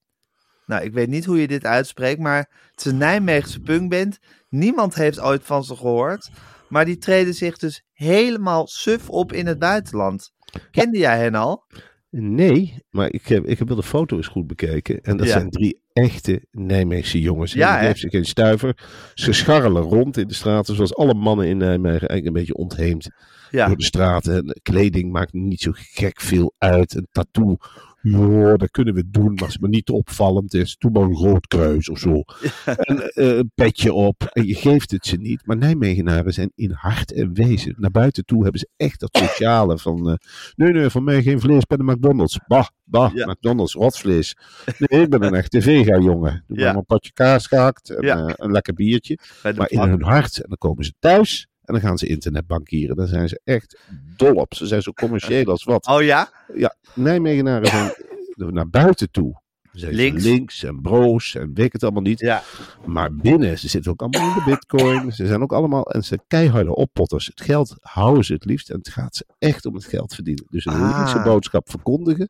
nou, 0.65 0.83
ik 0.83 0.93
weet 0.93 1.07
niet 1.09 1.25
hoe 1.25 1.41
je 1.41 1.47
dit 1.47 1.65
uitspreekt, 1.65 2.19
maar 2.19 2.49
het 2.71 2.85
is 2.85 2.91
een 2.91 2.97
Nijmeegse 2.97 3.59
punkband. 3.59 4.19
Niemand 4.49 4.95
heeft 4.95 5.19
ooit 5.21 5.43
van 5.43 5.63
ze 5.63 5.75
gehoord. 5.75 6.29
Maar 6.69 6.85
die 6.85 6.97
treden 6.97 7.33
zich 7.33 7.57
dus 7.57 7.83
helemaal 7.93 8.67
suf 8.67 9.09
op 9.09 9.33
in 9.33 9.47
het 9.47 9.59
buitenland. 9.59 10.31
Kende 10.71 10.97
jij 10.97 11.19
hen 11.19 11.35
al? 11.35 11.65
Nee, 12.11 12.83
maar 12.89 13.11
ik 13.11 13.27
heb, 13.27 13.45
ik 13.45 13.57
heb 13.59 13.67
wel 13.67 13.77
de 13.77 13.83
foto 13.83 14.15
eens 14.17 14.27
goed 14.27 14.47
bekeken. 14.47 15.01
En 15.01 15.17
dat 15.17 15.27
Ja. 15.27 15.31
zijn 15.33 15.49
drie 15.49 15.81
echte 15.93 16.45
Nijmeegse 16.51 17.19
jongens. 17.21 17.53
Ja, 17.53 17.77
die 17.77 17.87
heeft 17.87 17.99
ze 17.99 18.09
geen 18.09 18.25
stuiver. 18.25 18.77
Ze 19.13 19.33
scharrelen 19.33 19.81
rond 19.81 20.17
in 20.17 20.27
de 20.27 20.33
straten, 20.33 20.75
zoals 20.75 20.95
alle 20.95 21.13
mannen 21.13 21.47
in 21.47 21.57
Nijmegen. 21.57 22.07
Eigenlijk 22.07 22.25
een 22.25 22.33
beetje 22.33 22.55
ontheemd 22.55 23.09
Ja, 23.51 23.67
door 23.67 23.77
de 23.77 23.83
straten. 23.83 24.35
En 24.37 24.59
kleding 24.61 25.11
maakt 25.11 25.33
niet 25.33 25.61
zo 25.61 25.71
gek 25.73 26.21
veel 26.21 26.53
uit. 26.57 26.95
Een 26.95 27.07
tattoo 27.11 27.57
Ja, 28.01 28.57
dat 28.57 28.71
kunnen 28.71 28.93
we 28.93 29.03
doen, 29.09 29.33
maar 29.33 29.43
als 29.43 29.51
het 29.53 29.61
maar 29.61 29.69
niet 29.69 29.85
te 29.85 29.93
opvallend 29.93 30.53
is. 30.53 30.75
Doe 30.77 30.91
maar 30.91 31.01
een 31.03 31.13
rood 31.15 31.47
kruis 31.47 31.89
of 31.89 31.99
zo. 31.99 32.23
En 32.65 33.13
eh, 33.13 33.37
een 33.37 33.51
petje 33.55 33.93
op. 33.93 34.23
En 34.33 34.45
je 34.47 34.55
geeft 34.55 34.91
het 34.91 35.05
ze 35.05 35.15
niet. 35.17 35.45
Maar 35.45 35.57
Nijmegenaren 35.57 36.33
zijn 36.33 36.51
in 36.55 36.71
hart 36.71 37.11
en 37.13 37.33
wezen. 37.33 37.75
Naar 37.77 37.91
buiten 37.91 38.25
toe 38.25 38.41
hebben 38.43 38.59
ze 38.59 38.69
echt 38.77 38.99
dat 38.99 39.17
sociale 39.17 39.77
van... 39.77 40.09
eh, 40.09 40.15
nee, 40.55 40.71
nee, 40.71 40.89
van 40.89 41.03
mij 41.03 41.21
geen 41.21 41.39
vlees 41.39 41.65
bij 41.65 41.77
de 41.77 41.83
McDonald's. 41.83 42.39
Bah, 42.47 42.67
bah, 42.83 43.13
Ja. 43.13 43.25
McDonald's, 43.31 43.73
rotvlees. 43.73 44.35
Nee, 44.77 45.01
ik 45.01 45.09
ben 45.09 45.23
een 45.23 45.35
echte 45.35 45.61
vega-jongen. 45.61 46.43
Doe 46.47 46.57
Ja. 46.57 46.65
maar 46.65 46.75
een 46.75 46.85
potje 46.85 47.11
kaas 47.13 47.47
gehakt 47.47 47.89
en 47.89 48.03
eh, 48.03 48.33
een 48.35 48.51
lekker 48.51 48.73
biertje. 48.73 49.17
Maar 49.55 49.69
in 49.71 49.79
hun 49.79 50.03
hart. 50.03 50.37
En 50.37 50.45
dan 50.47 50.57
komen 50.57 50.83
ze 50.85 50.93
thuis. 50.99 51.47
En 51.69 51.75
dan 51.75 51.83
gaan 51.83 51.97
ze 51.97 52.07
internetbankieren. 52.07 52.95
Dan 52.95 53.07
zijn 53.07 53.29
ze 53.29 53.41
echt 53.43 53.79
dol 54.17 54.33
op. 54.33 54.53
Ze 54.53 54.67
zijn 54.67 54.81
zo 54.81 54.91
commercieel 54.91 55.45
als 55.45 55.63
wat. 55.63 55.87
Oh 55.87 56.01
ja? 56.01 56.29
Ja, 56.55 56.75
Nijmegenaren 56.93 57.67
zijn 57.67 57.93
naar 58.35 58.69
buiten 58.69 59.11
toe. 59.11 59.41
Zijn 59.71 59.93
Links. 59.93 60.23
links 60.23 60.63
en 60.63 60.81
broos 60.81 61.35
en 61.35 61.53
weet 61.53 61.73
het 61.73 61.83
allemaal 61.83 62.01
niet. 62.01 62.19
Ja. 62.19 62.43
Maar 62.85 63.15
binnen, 63.15 63.59
ze 63.59 63.67
zitten 63.67 63.91
ook 63.91 64.01
allemaal 64.01 64.27
in 64.27 64.33
de 64.33 64.43
bitcoin. 64.45 65.11
Ze 65.11 65.27
zijn 65.27 65.41
ook 65.41 65.53
allemaal, 65.53 65.83
en 65.91 66.03
ze 66.03 66.19
keiharde 66.27 66.75
oppotters. 66.75 67.25
Het 67.25 67.41
geld 67.41 67.75
houden 67.79 68.25
ze 68.25 68.33
het 68.33 68.45
liefst. 68.45 68.69
En 68.69 68.77
het 68.77 68.89
gaat 68.89 69.15
ze 69.15 69.25
echt 69.39 69.65
om 69.65 69.73
het 69.73 69.85
geld 69.85 70.13
verdienen. 70.13 70.45
Dus 70.49 70.65
een 70.65 70.73
Ah. 70.73 70.97
linkse 70.97 71.21
boodschap 71.21 71.69
verkondigen. 71.69 72.27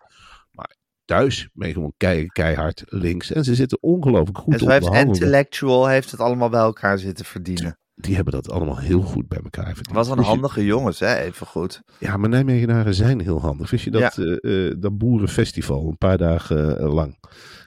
Maar 0.51 0.75
thuis 1.05 1.49
je 1.53 1.73
gewoon 1.73 1.93
kei, 1.97 2.25
keihard 2.27 2.83
links. 2.85 3.31
En 3.31 3.43
ze 3.43 3.55
zitten 3.55 3.77
ongelooflijk 3.81 4.37
goed 4.37 4.53
En 4.53 4.61
op 4.61 4.69
heeft. 4.69 4.87
Intellectual 4.93 5.87
heeft 5.87 6.11
het 6.11 6.19
allemaal 6.19 6.49
bij 6.49 6.59
elkaar 6.61 6.99
zitten 6.99 7.25
verdienen. 7.25 7.79
Die 8.01 8.15
hebben 8.15 8.33
dat 8.33 8.51
allemaal 8.51 8.77
heel 8.77 9.01
goed 9.01 9.27
bij 9.27 9.39
elkaar 9.43 9.65
verdiend. 9.65 9.85
Het 9.87 9.95
was 9.95 10.09
een 10.09 10.23
handige 10.23 10.65
jongens, 10.65 10.99
hè? 10.99 11.15
Even 11.15 11.47
goed. 11.47 11.81
Ja, 11.97 12.17
maar 12.17 12.29
Nijmegenaren 12.29 12.93
zijn 12.93 13.19
heel 13.21 13.41
handig. 13.41 13.69
Wist 13.71 13.83
je 13.83 13.91
dat, 13.91 14.15
Ja. 14.15 14.23
eh, 14.23 14.67
eh, 14.69 14.75
dat 14.79 14.97
boerenfestival 14.97 15.87
een 15.87 15.97
paar 15.97 16.17
dagen 16.17 16.79
eh, 16.79 16.93
lang, 16.93 17.17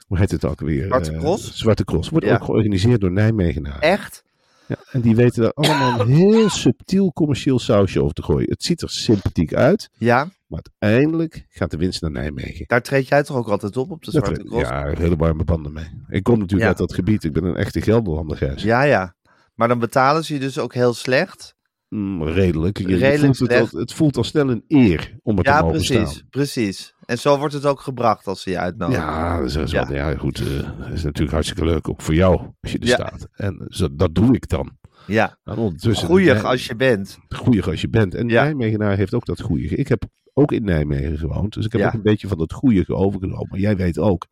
hoe 0.07 0.17
heet 0.17 0.31
het 0.31 0.45
ook 0.45 0.59
weer? 0.59 0.85
Zwarte 0.85 1.11
Cross? 1.17 1.57
Zwarte 1.57 1.83
Cross. 1.83 2.09
Wordt 2.09 2.25
Ja. 2.25 2.33
ook 2.35 2.43
georganiseerd 2.43 3.01
door 3.01 3.11
Nijmegenaren. 3.11 3.81
Echt? 3.81 4.23
Ja, 4.67 4.75
en 4.91 5.01
die 5.01 5.15
weten 5.15 5.41
daar 5.41 5.51
allemaal 5.53 5.99
een 5.99 6.07
heel 6.07 6.49
subtiel 6.49 7.13
commercieel 7.13 7.59
sausje 7.59 8.01
over 8.01 8.13
te 8.13 8.23
gooien. 8.23 8.49
Het 8.49 8.63
ziet 8.63 8.81
er 8.81 8.89
sympathiek 8.89 9.53
uit, 9.53 9.89
Ja. 9.97 10.29
maar 10.47 10.61
uiteindelijk 10.79 11.45
gaat 11.49 11.71
de 11.71 11.77
winst 11.77 12.01
naar 12.01 12.11
Nijmegen. 12.11 12.65
Daar 12.67 12.81
treed 12.81 13.07
jij 13.07 13.23
toch 13.23 13.37
ook 13.37 13.47
altijd 13.47 13.77
op, 13.77 13.91
op 13.91 14.03
de 14.03 14.11
Zwarte 14.11 14.43
Cross? 14.43 14.69
ja, 14.69 14.93
hele 14.97 15.15
warme 15.15 15.43
banden 15.43 15.73
mee. 15.73 15.85
Ik 16.07 16.23
kom 16.23 16.33
natuurlijk 16.39 16.61
Ja. 16.61 16.67
uit 16.67 16.77
dat 16.77 16.93
gebied. 16.93 17.23
Ik 17.23 17.33
ben 17.33 17.43
een 17.43 17.55
echte 17.55 17.81
Gelderlander, 17.81 18.59
ja, 18.65 18.83
ja. 18.83 19.15
Maar 19.53 19.67
dan 19.67 19.79
betalen 19.79 20.23
ze 20.25 20.33
je 20.33 20.39
dus 20.39 20.59
ook 20.59 20.73
heel 20.73 20.93
slecht. 20.93 21.55
Mm, 21.89 22.23
redelijk. 22.23 22.77
Je- 22.77 22.95
Redelijk 22.97 23.35
voelt 23.35 23.51
het, 23.51 23.73
al, 23.73 23.79
het 23.79 23.93
voelt 23.93 24.17
al 24.17 24.23
snel 24.23 24.49
een 24.49 24.63
eer 24.67 25.15
om 25.21 25.37
er 25.37 25.45
Ja, 25.45 25.57
te 25.57 25.63
mogen 25.63 25.77
precies. 25.77 26.09
staan. 26.11 26.27
Precies. 26.29 26.93
En 27.05 27.17
zo 27.19 27.37
wordt 27.37 27.53
het 27.53 27.65
ook 27.65 27.79
gebracht 27.79 28.27
als 28.27 28.41
ze 28.41 28.49
je 28.49 28.57
uitnodigen. 28.59 29.03
Ja, 29.03 29.37
dat 29.41 29.55
is, 29.55 29.71
Ja. 29.71 30.15
goed. 30.17 30.39
eh, 30.39 30.45
Dat 30.79 30.91
is 30.93 31.03
natuurlijk 31.03 31.31
hartstikke 31.31 31.65
leuk, 31.65 31.89
ook 31.89 32.01
voor 32.01 32.13
jou, 32.13 32.39
als 32.61 32.71
je 32.71 32.79
er 32.79 32.87
Ja. 32.87 32.93
staat. 32.93 33.27
En 33.33 33.65
zo, 33.67 33.87
dat 33.95 34.15
doe 34.15 34.35
ik 34.35 34.47
dan. 34.49 34.77
Ja. 35.07 35.37
Goeie 35.83 36.25
Nij- 36.33 36.41
als 36.41 36.65
je 36.65 36.75
bent. 36.75 37.17
goeie 37.29 37.63
als 37.63 37.81
je 37.81 37.89
bent. 37.89 38.15
En 38.15 38.27
Ja. 38.29 38.43
Nijmegenaar 38.43 38.97
heeft 38.97 39.13
ook 39.13 39.25
dat 39.25 39.41
goeie. 39.41 39.67
Ik 39.75 39.87
heb 39.87 40.03
ook 40.33 40.51
in 40.51 40.63
Nijmegen 40.63 41.17
gewoond, 41.17 41.53
dus 41.53 41.65
ik 41.65 41.71
heb 41.71 41.85
ook 41.85 41.93
een 41.93 42.01
beetje 42.01 42.27
van 42.27 42.37
dat 42.37 42.53
goeie 42.53 42.89
overgenomen. 42.95 43.47
Maar 43.49 43.59
jij 43.59 43.75
weet 43.75 43.97
ook, 43.99 44.27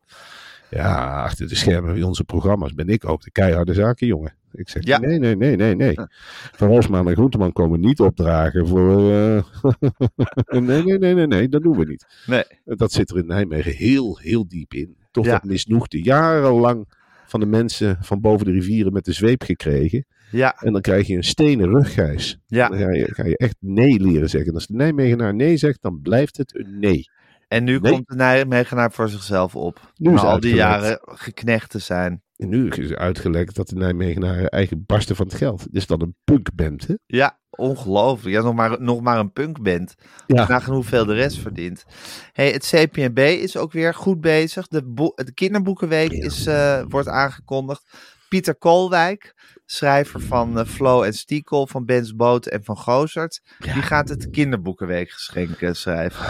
ja, 0.74 1.22
achter 1.22 1.48
de 1.48 1.54
schermen 1.54 1.94
van 1.98 2.02
onze 2.08 2.24
programma's 2.24 2.74
ben 2.74 2.88
ik 2.88 3.08
ook 3.08 3.22
de 3.22 3.30
keiharde 3.30 3.74
zakenjongen. 3.74 4.34
Ik 4.52 4.68
zeg, 4.68 4.84
Ja. 4.84 4.98
nee, 4.98 5.18
nee, 5.18 5.36
nee, 5.36 5.56
nee, 5.56 5.74
nee. 5.76 5.94
Van 6.52 6.68
Roosmaan 6.68 7.08
en 7.08 7.14
Groenteman 7.14 7.52
komen 7.52 7.80
niet 7.80 8.00
opdragen 8.00 8.66
voor... 8.68 9.12
eh, 9.12 9.42
nee, 10.60 10.82
nee, 10.84 10.98
nee, 10.98 11.14
nee, 11.14 11.26
nee, 11.26 11.48
dat 11.48 11.62
doen 11.62 11.76
we 11.78 11.84
niet. 11.84 12.06
Nee. 12.26 12.44
Dat 12.64 12.92
zit 12.92 13.10
er 13.10 13.16
in 13.18 13.26
Nijmegen 13.26 13.72
heel, 13.72 14.18
heel 14.18 14.48
diep 14.48 14.74
in. 14.74 14.96
Toch 15.10 15.24
Ja. 15.24 15.32
dat 15.32 15.44
misnoegde 15.44 16.02
jarenlang 16.02 16.88
van 17.26 17.40
de 17.40 17.46
mensen 17.46 17.96
van 18.00 18.20
boven 18.20 18.46
de 18.46 18.52
rivieren 18.52 18.92
met 18.92 19.04
de 19.04 19.12
zweep 19.12 19.42
gekregen. 19.42 20.04
Ja. 20.30 20.54
En 20.58 20.72
dan 20.72 20.80
krijg 20.80 21.06
je 21.06 21.16
een 21.16 21.24
stenen 21.24 21.68
rug, 21.68 21.92
Gijs. 21.92 22.38
Ja. 22.46 22.68
Dan 22.68 22.78
ga 22.78 22.90
je, 22.92 23.06
ga 23.14 23.24
je 23.26 23.36
echt 23.36 23.56
nee 23.60 24.00
leren 24.00 24.30
zeggen. 24.30 24.48
En 24.50 24.54
als 24.54 24.66
de 24.66 24.74
Nijmegenaar 24.74 25.34
nee 25.34 25.56
zegt, 25.56 25.82
dan 25.82 26.00
blijft 26.02 26.36
het 26.36 26.54
een 26.58 26.78
nee. 26.78 27.08
En 27.52 27.64
nu 27.64 27.78
Nee. 27.78 27.92
komt 27.92 28.08
de 28.08 28.14
Nijmegenaar 28.14 28.92
voor 28.92 29.08
zichzelf 29.08 29.56
op. 29.56 29.92
Nu 29.94 30.14
is 30.14 30.20
al 30.20 30.40
die 30.40 30.54
jaren 30.54 30.98
geknecht 31.02 31.70
te 31.70 31.78
zijn. 31.78 32.22
En 32.36 32.48
nu 32.48 32.68
is 32.68 32.92
uitgelekt 32.94 33.54
dat 33.54 33.68
de 33.68 33.76
Nijmegenaar 33.76 34.44
eigen 34.44 34.84
barsten 34.86 35.16
van 35.16 35.26
het 35.26 35.34
geld. 35.34 35.66
Dus 35.72 35.86
dan 35.86 36.00
een 36.02 36.14
punkband, 36.24 36.86
hè? 36.86 36.94
Ja, 37.06 37.38
ongelooflijk. 37.50 38.34
Ja, 38.36 38.42
nog 38.42 38.54
maar, 38.54 38.82
nog 38.82 39.00
maar 39.00 39.18
een 39.18 39.32
punkband. 39.32 39.94
Ja. 40.26 40.46
Nagaan 40.46 40.74
hoeveel 40.74 41.04
de 41.04 41.14
rest 41.14 41.38
verdient. 41.38 41.84
Hey, 42.32 42.50
het 42.50 42.66
CPNB 42.74 43.18
is 43.18 43.56
ook 43.56 43.72
weer 43.72 43.94
goed 43.94 44.20
bezig. 44.20 44.66
De, 44.68 44.84
bo- 44.84 45.12
de 45.14 45.32
kinderboekenweek 45.34 46.12
Ja. 46.12 46.24
is, 46.24 46.46
eh, 46.46 46.82
wordt 46.88 47.08
aangekondigd. 47.08 47.82
Pieter 48.32 48.54
Koolwijk, 48.54 49.34
schrijver 49.66 50.20
van 50.20 50.58
eh, 50.58 50.64
Flo 50.64 51.02
en 51.02 51.12
Stiekel, 51.12 51.66
van 51.66 51.84
Bens 51.84 52.14
Boot 52.14 52.46
en 52.46 52.64
van 52.64 52.76
Gozert. 52.76 53.42
Die 53.58 53.82
gaat 53.82 54.08
het 54.08 54.30
kinderboekenweekgeschenk 54.30 55.60
eh, 55.60 55.72
schrijven. 55.72 56.26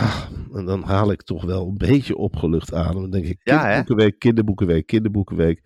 En 0.52 0.64
dan 0.64 0.82
haal 0.82 1.10
ik 1.10 1.22
toch 1.22 1.44
wel 1.44 1.66
een 1.66 1.76
beetje 1.76 2.16
opgelucht 2.16 2.74
aan. 2.74 2.94
Dan 2.94 3.10
denk 3.10 3.24
ik, 3.24 3.38
kinderboekenweek, 3.42 4.18
kinderboekenweek, 4.18 4.86
kinderboekenweek. 4.86 5.62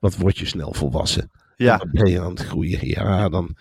Wat 0.00 0.16
word 0.16 0.38
je 0.38 0.46
snel 0.46 0.74
volwassen. 0.74 1.30
Ja, 1.56 1.76
Dan 1.76 1.90
ben 1.92 2.10
je 2.10 2.20
aan 2.20 2.30
het 2.30 2.40
groeien. 2.44 2.86
Ja, 2.88 3.28
dan, 3.28 3.56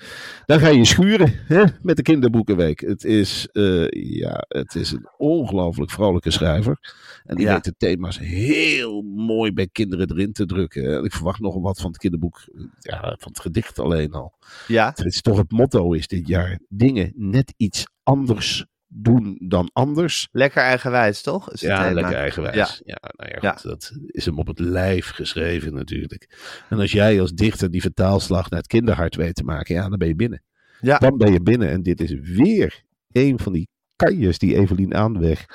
dan 0.45 0.59
ga 0.59 0.67
je 0.67 0.85
schuren 0.85 1.33
hè, 1.47 1.63
met 1.81 1.95
de 1.95 2.01
kinderboekenweek. 2.01 2.79
Het 2.79 3.03
is, 3.03 3.47
eh, 3.51 3.87
ja, 3.89 4.45
het 4.47 4.75
is 4.75 4.91
een 4.91 5.07
ongelooflijk 5.17 5.91
vrolijke 5.91 6.31
schrijver. 6.31 6.93
En 7.23 7.35
die 7.35 7.45
Ja. 7.45 7.53
weet 7.53 7.63
de 7.63 7.73
thema's 7.77 8.19
heel 8.19 9.01
mooi 9.01 9.53
bij 9.53 9.67
kinderen 9.71 10.11
erin 10.11 10.33
te 10.33 10.45
drukken. 10.45 10.97
En 10.97 11.03
ik 11.03 11.13
verwacht 11.13 11.39
nog 11.39 11.61
wat 11.61 11.77
van 11.81 11.89
het 11.89 11.97
kinderboek. 11.99 12.43
Ja, 12.79 12.99
van 13.19 13.31
het 13.31 13.39
gedicht 13.39 13.79
alleen 13.79 14.11
al. 14.11 14.33
ja, 14.67 14.87
Het 14.95 15.05
is 15.05 15.21
toch 15.21 15.37
het 15.37 15.51
motto 15.51 15.93
is 15.93 16.07
dit 16.07 16.27
jaar. 16.27 16.59
Dingen 16.69 17.11
net 17.15 17.53
iets 17.57 17.85
anders 18.03 18.65
doen 18.97 19.37
dan 19.47 19.69
anders. 19.73 20.27
lekker 20.31 20.61
eigenwijs, 20.61 21.21
toch? 21.21 21.51
Is 21.51 21.61
Ja, 21.61 21.91
lekker 21.91 22.15
eigenwijs. 22.15 22.55
Ja. 22.55 22.67
Ja, 22.83 23.11
nou 23.15 23.31
ja, 23.31 23.37
Ja. 23.41 23.51
goed, 23.51 23.63
dat 23.63 23.91
is 24.07 24.25
hem 24.25 24.39
op 24.39 24.47
het 24.47 24.59
lijf 24.59 25.09
geschreven 25.09 25.73
natuurlijk. 25.73 26.29
En 26.69 26.79
als 26.79 26.91
jij 26.91 27.21
als 27.21 27.31
dichter 27.33 27.71
die 27.71 27.81
vertaalslag 27.81 28.49
naar 28.49 28.59
het 28.59 28.67
kinderhart 28.67 29.15
weet 29.15 29.35
te 29.35 29.43
maken, 29.43 29.75
ja, 29.75 29.89
dan 29.89 29.97
ben 29.97 30.07
je 30.07 30.15
binnen. 30.15 30.43
Ja. 30.81 30.97
Dan 30.97 31.17
ben 31.17 31.31
je 31.31 31.41
binnen. 31.41 31.69
En 31.69 31.83
dit 31.83 32.01
is 32.01 32.13
weer 32.35 32.83
een 33.11 33.39
van 33.39 33.53
die 33.53 33.67
kanjes 33.95 34.37
die 34.37 34.55
Evelien 34.55 34.95
Aanweg 34.95 35.45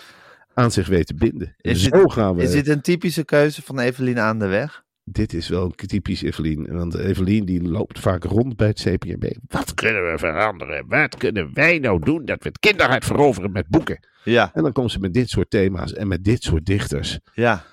aan 0.55 0.71
zich 0.71 0.89
weet 0.89 1.07
te 1.07 1.15
binden. 1.15 1.55
Is 1.57 1.83
Zo 1.83 2.07
gaan 2.07 2.35
we. 2.37 2.43
Is 2.43 2.51
dit 2.51 2.69
een 2.69 2.81
typische 2.81 3.25
keuze 3.25 3.63
van 3.63 3.79
Evelien 3.79 4.19
aan 4.19 4.39
de 4.39 4.47
weg? 4.47 4.83
Dit 5.12 5.33
is 5.35 5.49
wel 5.49 5.71
typisch 5.71 6.23
Evelien. 6.23 6.67
Want 6.76 6.95
Evelien 6.95 7.45
die 7.45 7.62
loopt 7.62 7.99
vaak 7.99 8.25
rond 8.25 8.57
bij 8.57 8.67
het 8.69 8.81
CPNB. 8.81 9.33
Wat 9.49 9.75
kunnen 9.75 10.11
we 10.12 10.19
veranderen? 10.19 10.85
Wat 10.88 11.17
kunnen 11.17 11.50
wij 11.55 11.79
nou 11.79 12.00
doen 12.05 12.25
dat 12.25 12.43
we 12.43 12.49
het 12.49 12.59
kinderhart 12.59 13.05
veroveren 13.05 13.52
met 13.52 13.69
boeken? 13.69 14.07
Ja, 14.25 14.50
En 14.55 14.62
dan 14.62 14.73
komt 14.73 14.90
ze 14.93 14.99
met 14.99 15.14
dit 15.14 15.29
soort 15.31 15.50
thema's 15.50 15.93
en 15.93 16.09
met 16.09 16.25
dit 16.25 16.43
soort 16.43 16.67
dichters. 16.67 17.19
ja. 17.35 17.64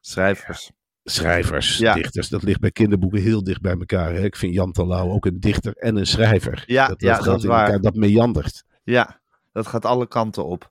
Schrijvers. 0.00 0.70
schrijvers, 1.04 1.78
Ja. 1.78 1.94
dichters. 1.94 2.28
Dat 2.28 2.42
ligt 2.42 2.60
bij 2.60 2.70
kinderboeken 2.70 3.20
heel 3.22 3.44
dicht 3.44 3.60
bij 3.60 3.72
elkaar. 3.78 4.12
Hè? 4.14 4.24
Ik 4.24 4.36
vind 4.36 4.54
Jan 4.54 4.72
Terlouw 4.72 5.10
ook 5.10 5.26
een 5.26 5.40
dichter 5.40 5.72
en 5.76 5.96
een 5.96 6.06
schrijver. 6.06 6.62
Ja, 6.66 6.88
dat, 6.88 7.00
ja, 7.00 7.18
dat 7.20 7.36
is 7.36 7.42
in 7.42 7.48
waar. 7.48 7.64
elkaar, 7.64 7.80
dat 7.80 7.94
meandert. 7.94 8.64
Ja, 8.82 9.20
dat 9.52 9.66
gaat 9.66 9.84
alle 9.84 10.08
kanten 10.08 10.44
op. 10.46 10.70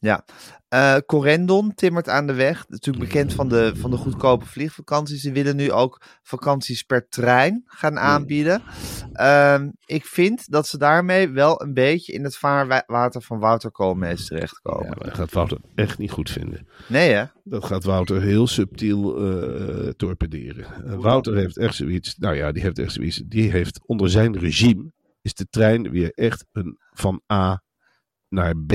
Ja. 0.00 0.24
Eh 0.68 0.96
Corendon 1.06 1.74
timmert 1.74 2.08
aan 2.08 2.26
de 2.26 2.32
weg. 2.32 2.68
Natuurlijk 2.68 3.04
bekend 3.04 3.34
van 3.34 3.48
de, 3.48 3.72
van 3.76 3.90
de 3.90 3.96
goedkope 3.96 4.46
vliegvakanties. 4.46 5.20
Ze 5.22 5.32
willen 5.32 5.56
nu 5.56 5.72
ook 5.72 6.02
vakanties 6.22 6.82
per 6.82 7.08
trein 7.08 7.62
gaan 7.66 7.98
aanbieden. 7.98 8.62
Ehm, 9.12 9.70
ik 9.84 10.04
vind 10.04 10.50
dat 10.50 10.66
ze 10.66 10.78
daarmee 10.78 11.28
wel 11.28 11.62
een 11.62 11.74
beetje 11.74 12.12
in 12.12 12.24
het 12.24 12.36
vaarwater 12.36 13.22
van 13.22 13.38
Wouter 13.38 13.70
Koolmees 13.70 14.26
terechtkomen. 14.26 14.84
Ja, 14.84 14.94
maar 14.98 15.08
dat 15.08 15.14
gaat 15.14 15.32
Wouter 15.32 15.58
echt 15.74 15.98
niet 15.98 16.10
goed 16.10 16.30
vinden. 16.30 16.68
Nee 16.88 17.12
hè? 17.12 17.24
Dat 17.44 17.64
gaat 17.64 17.84
Wouter 17.84 18.22
heel 18.22 18.46
subtiel 18.46 19.16
eh, 19.16 19.88
torpederen. 19.88 20.84
Eh, 20.86 20.94
Wouter 20.94 21.36
heeft 21.36 21.58
echt 21.58 21.74
zoiets. 21.74 22.16
Nou 22.16 22.36
ja, 22.36 22.52
die 22.52 22.62
heeft 22.62 22.78
echt 22.78 22.92
zoiets. 22.92 23.22
Die 23.26 23.50
heeft 23.50 23.80
onder 23.86 24.10
zijn 24.10 24.38
regime. 24.38 24.92
Is 25.22 25.34
de 25.34 25.46
trein 25.50 25.90
weer 25.90 26.10
echt 26.14 26.46
een 26.52 26.78
van 26.92 27.22
A 27.32 27.62
naar 28.28 28.56
B 28.56 28.72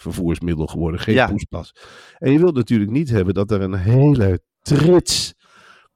vervoersmiddel 0.00 0.66
geworden. 0.66 1.00
Geen 1.00 1.14
Ja. 1.14 1.26
poespas. 1.28 1.72
En 2.18 2.32
je 2.32 2.38
wilt 2.38 2.54
natuurlijk 2.54 2.90
niet 2.90 3.10
hebben 3.10 3.34
dat 3.34 3.50
er 3.50 3.60
een 3.60 3.74
hele 3.74 4.40
trits 4.62 5.34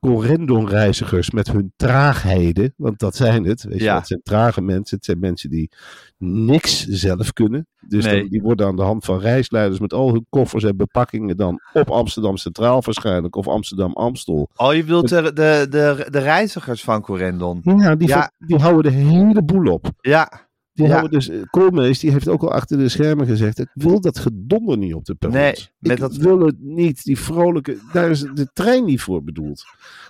correndon-reizigers 0.07 1.31
met 1.31 1.53
hun 1.53 1.73
traagheden, 1.77 2.75
want 2.77 2.99
dat 2.99 3.17
zijn 3.17 3.45
het, 3.45 3.63
weet 3.63 3.79
je, 3.79 3.85
Ja. 3.85 3.97
het 3.97 4.07
zijn 4.07 4.21
trage 4.23 4.61
mensen, 4.61 4.97
het 4.97 5.05
zijn 5.05 5.19
mensen 5.19 5.51
die 5.51 5.71
niks 6.19 6.87
zelf 6.87 7.33
kunnen. 7.33 7.67
Dus 7.89 8.05
Nee. 8.05 8.21
dan, 8.21 8.29
die 8.29 8.43
worden 8.43 8.67
aan 8.67 8.77
de 8.77 8.83
hand 8.83 9.05
van 9.05 9.19
reisleiders 9.19 9.81
met 9.81 9.93
al 9.93 10.13
hun 10.13 10.27
koffers 10.29 10.65
en 10.65 10.77
bepakkingen 10.77 11.37
dan 11.37 11.61
op 11.73 11.91
Amsterdam 11.91 12.37
Centraal 12.37 12.83
waarschijnlijk, 12.85 13.37
of 13.37 13.49
Amsterdam 13.49 13.93
Amstel. 13.93 14.49
Oh, 14.57 14.75
je 14.75 14.83
bedoelt 14.85 15.09
de, 15.09 15.23
de, 15.23 15.67
de, 15.71 16.07
de 16.11 16.19
reizigers 16.19 16.83
van 16.85 17.01
Corendon. 17.03 17.61
Ja, 17.63 17.95
die, 17.97 18.09
Ja. 18.09 18.33
die 18.39 18.57
houden 18.57 18.93
de 18.93 18.99
hele 18.99 19.43
boel 19.45 19.73
op. 19.73 19.91
Ja, 20.01 20.51
Ja. 20.89 21.03
dus, 21.09 21.29
eh, 21.29 21.43
Koolmees 21.51 21.99
die 21.99 22.11
heeft 22.11 22.29
ook 22.29 22.43
al 22.43 22.53
achter 22.53 22.79
de 22.79 22.89
schermen 22.89 23.27
gezegd: 23.27 23.59
Ik 23.59 23.69
wil 23.75 24.01
dat 24.01 24.19
gedonder 24.19 24.79
niet 24.79 24.95
op 24.95 25.05
de 25.05 25.15
perrons. 25.15 25.41
Nee, 25.41 25.69
met 25.79 25.93
ik 25.93 25.99
dat- 25.99 26.17
wil 26.17 26.41
het 26.41 26.57
niet. 26.61 27.05
Die 27.05 27.19
vrolijke, 27.19 27.79
daar 27.93 28.11
is 28.11 28.21
de 28.21 28.49
trein 28.53 28.85
niet 28.85 29.01
voor 29.01 29.25
bedoeld. 29.25 29.65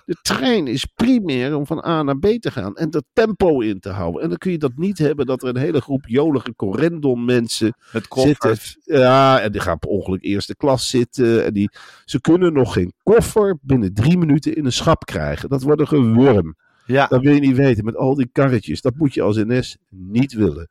De 0.05 0.17
trein 0.21 0.67
is 0.67 0.85
primair 0.85 1.55
om 1.55 1.65
van 1.65 1.85
A 1.85 2.03
naar 2.03 2.17
B 2.19 2.25
te 2.25 2.51
gaan 2.51 2.75
en 2.75 2.89
dat 2.89 3.03
tempo 3.13 3.59
in 3.59 3.79
te 3.79 3.89
houden. 3.89 4.21
En 4.21 4.29
dan 4.29 4.37
kun 4.37 4.51
je 4.51 4.57
dat 4.57 4.71
niet 4.75 4.97
hebben 4.97 5.25
dat 5.25 5.43
er 5.43 5.49
een 5.49 5.57
hele 5.57 5.81
groep 5.81 6.07
jolige 6.07 6.55
correndon 6.55 7.25
mensen 7.25 7.75
Met 7.93 8.05
zitten. 8.09 8.57
Ja, 8.83 9.39
en 9.39 9.51
die 9.51 9.61
gaan 9.61 9.79
per 9.79 9.89
ongeluk 9.89 10.23
eerste 10.23 10.55
klas 10.55 10.89
zitten. 10.89 11.45
En 11.45 11.53
die, 11.53 11.69
ze 12.05 12.21
kunnen 12.21 12.53
nog 12.53 12.73
geen 12.73 12.93
koffer 13.03 13.57
binnen 13.61 13.93
drie 13.93 14.17
minuten 14.17 14.55
in 14.55 14.65
een 14.65 14.71
schap 14.71 15.05
krijgen. 15.05 15.49
Dat 15.49 15.61
wordt 15.61 15.81
een 15.81 15.87
gewurm. 15.87 16.55
Ja, 16.85 17.07
Dat 17.07 17.21
wil 17.21 17.33
je 17.33 17.39
niet 17.39 17.55
weten 17.55 17.85
met 17.85 17.95
al 17.95 18.15
die 18.15 18.29
karretjes. 18.31 18.81
Dat 18.81 18.95
moet 18.95 19.13
je 19.13 19.21
als 19.21 19.37
NS 19.37 19.77
niet 19.89 20.33
willen. 20.33 20.69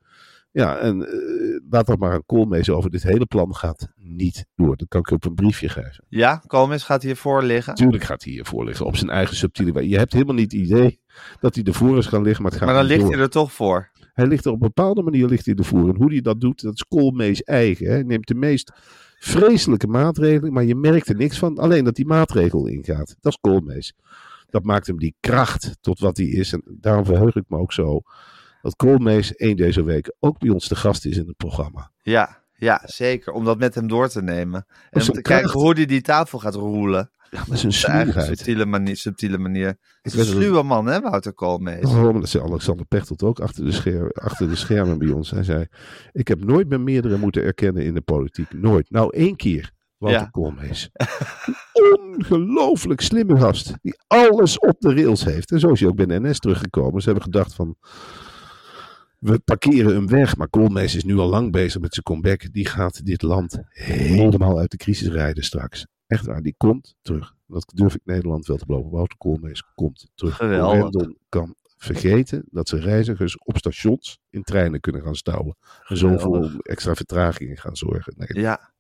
Ja, 0.51 0.79
en 0.79 1.07
eh, 1.09 1.61
laat 1.71 1.89
er 1.89 1.99
maar 1.99 2.15
een 2.15 2.27
koolmees 2.27 2.71
over. 2.71 2.91
Dit 2.91 3.03
hele 3.03 3.27
plan 3.27 3.55
gaat 3.55 3.89
niet 3.97 4.47
door. 4.55 4.77
Dat 4.77 4.89
kan 4.89 5.01
ik 5.01 5.11
op 5.11 5.25
een 5.25 5.35
briefje 5.35 5.69
geven. 5.69 6.05
ja 6.09 6.43
Koolmees 6.47 6.83
gaat 6.83 7.03
hiervoor 7.03 7.43
liggen. 7.43 7.73
Natuurlijk 7.73 8.05
gaat 8.05 8.25
hij 8.25 8.33
hiervoor 8.33 8.65
liggen. 8.65 8.87
Op 8.87 8.97
zijn 8.97 9.11
eigen 9.11 9.37
subtiele 9.37 9.73
wijze. 9.73 9.89
Je 9.89 9.99
hebt 9.99 10.13
helemaal 10.13 10.35
niet 10.35 10.53
het 10.53 10.61
idee 10.61 11.01
dat 11.41 11.55
hij 11.55 11.65
ervoor 11.65 11.99
is 11.99 12.07
gaan 12.07 12.23
liggen. 12.23 12.43
Maar 12.43 12.51
het 12.53 12.61
gaat 12.61 12.69
Maar 12.71 12.79
dan 12.79 12.89
ligt 12.89 13.01
door. 13.03 13.13
hij 13.13 13.21
er 13.21 13.31
toch 13.31 13.53
voor. 13.53 13.91
Hij 14.13 14.27
ligt 14.27 14.45
er 14.45 14.51
op 14.51 14.61
een 14.63 14.67
bepaalde 14.75 15.03
manier 15.03 15.27
ligt 15.27 15.47
hij 15.47 15.55
ervoor. 15.55 15.89
En 15.89 15.97
hoe 15.97 16.11
hij 16.13 16.21
dat 16.21 16.41
doet, 16.41 16.63
dat 16.63 16.75
is 16.75 16.85
Koolmees 16.89 17.43
eigen. 17.43 17.87
Hè. 17.87 17.93
Hij 17.93 18.03
neemt 18.03 18.27
de 18.27 18.35
meest 18.35 18.73
vreselijke 19.19 19.87
maatregelen, 19.87 20.53
maar 20.53 20.65
je 20.65 20.75
merkt 20.75 21.09
er 21.09 21.17
niks 21.17 21.39
van. 21.39 21.59
Alleen 21.59 21.85
dat 21.85 21.95
die 21.95 22.07
maatregel 22.07 22.67
ingaat. 22.67 23.17
Dat 23.21 23.33
is 23.33 23.39
Koolmees. 23.41 23.95
Dat 24.53 24.65
maakt 24.65 24.87
hem 24.87 24.99
die 24.99 25.15
kracht 25.21 25.77
tot 25.81 25.99
wat 25.99 26.17
hij 26.17 26.27
is. 26.27 26.53
En 26.53 26.63
daarom 26.81 27.05
verheug 27.05 27.35
ik 27.37 27.45
me 27.49 27.57
ook 27.59 27.73
zo 27.73 28.01
dat 28.63 28.77
Koolmees 28.77 29.35
één 29.35 29.57
deze 29.57 29.85
week 29.85 30.15
ook 30.21 30.39
bij 30.39 30.51
ons 30.51 30.69
te 30.69 30.77
gast 30.77 31.07
is 31.07 31.17
in 31.17 31.27
het 31.27 31.37
programma. 31.37 31.91
Ja, 32.03 32.43
ja, 32.57 32.83
zeker. 32.85 33.33
Om 33.33 33.45
dat 33.45 33.59
met 33.59 33.75
hem 33.75 33.89
door 33.89 34.09
te 34.09 34.23
nemen. 34.23 34.67
En 34.91 35.01
om 35.01 35.07
te 35.07 35.23
kijken 35.23 35.51
hoe 35.51 35.75
hij 35.75 35.87
die 35.87 36.01
tafel 36.01 36.39
gaat 36.39 36.55
roelen. 36.55 37.11
Ja, 37.31 37.45
Op 37.49 37.57
zijn 37.57 37.73
sluwheid. 37.73 38.27
subtiele 38.27 38.67
manier. 38.67 38.97
Subtiele 38.97 39.39
manier. 39.39 39.77
Het 40.03 40.15
is 40.15 40.31
sluwe 40.31 40.63
man, 40.63 40.87
hè, 40.87 41.01
Wouter 41.01 41.33
Koolmees? 41.33 41.85
Oh, 41.85 42.15
dat 42.15 42.29
zei 42.29 42.45
Alexander 42.45 42.87
Pechtold 42.87 43.23
ook 43.23 43.41
achter 43.41 43.65
de, 43.65 43.73
scher 43.73 44.13
achter 44.13 44.49
de 44.49 44.57
schermen 44.57 44.99
bij 44.99 45.11
ons. 45.11 45.31
Hij 45.31 45.43
zei, 45.45 45.67
ik 46.13 46.29
heb 46.29 46.45
nooit 46.45 46.69
mijn 46.69 46.85
meerdere 46.85 47.17
moeten 47.19 47.43
erkennen 47.43 47.85
in 47.85 47.95
de 47.95 48.01
politiek. 48.01 48.53
Nooit. 48.53 48.91
Nou, 48.91 49.17
één 49.17 49.37
keer. 49.37 49.71
Wouter 50.03 50.23
Ja. 50.23 50.29
Koolmees. 50.31 50.91
Ongelooflijk 51.73 53.01
slimme 53.01 53.39
gast. 53.39 53.75
Die 53.83 53.95
alles 54.07 54.59
op 54.59 54.77
de 54.81 54.95
rails 54.95 55.25
heeft. 55.25 55.51
En 55.51 55.61
zo 55.61 55.73
is 55.73 55.81
hij 55.81 55.89
ook 55.89 55.97
bij 55.97 56.07
de 56.07 56.21
NS 56.21 56.39
teruggekomen. 56.39 57.01
Ze 57.01 57.07
hebben 57.07 57.25
gedacht 57.25 57.55
van... 57.55 57.77
We 59.19 59.39
parkeren 59.39 59.95
hem 59.95 60.09
weg. 60.09 60.37
Maar 60.37 60.49
Koolmees 60.49 60.95
is 60.95 61.05
nu 61.05 61.19
al 61.19 61.29
lang 61.29 61.53
bezig 61.53 61.81
met 61.81 61.93
zijn 61.93 62.05
comeback. 62.05 62.53
Die 62.53 62.67
gaat 62.67 63.05
dit 63.05 63.23
land 63.23 63.59
helemaal 63.69 64.59
uit 64.59 64.71
de 64.71 64.77
crisis 64.77 65.09
rijden 65.09 65.45
straks. 65.45 65.87
Echt 66.07 66.27
waar, 66.27 66.43
die 66.43 66.55
komt 66.57 66.95
terug. 67.03 67.35
Dat 67.47 67.73
durf 67.75 67.95
ik 67.95 68.01
Nederland 68.05 68.47
wel 68.47 68.57
te 68.57 68.67
beloven. 68.67 68.91
Wouter 68.91 69.19
Koolmees 69.19 69.63
komt 69.75 70.11
terug. 70.15 70.37
Geweldig. 70.37 71.09
Kan 71.29 71.55
vergeten 71.77 72.45
dat 72.51 72.69
ze 72.69 72.79
reizigers 72.79 73.39
op 73.39 73.57
stations 73.57 74.19
in 74.31 74.43
treinen 74.43 74.81
kunnen 74.81 75.03
gaan 75.03 75.15
stouwen. 75.15 75.57
En 75.89 75.97
zo 75.97 76.19
voor 76.19 76.53
extra 76.63 76.95
vertragingen 76.95 77.57
gaan 77.57 77.77
zorgen. 77.77 78.15
Nee, 78.17 78.43
Ja, 78.43 78.72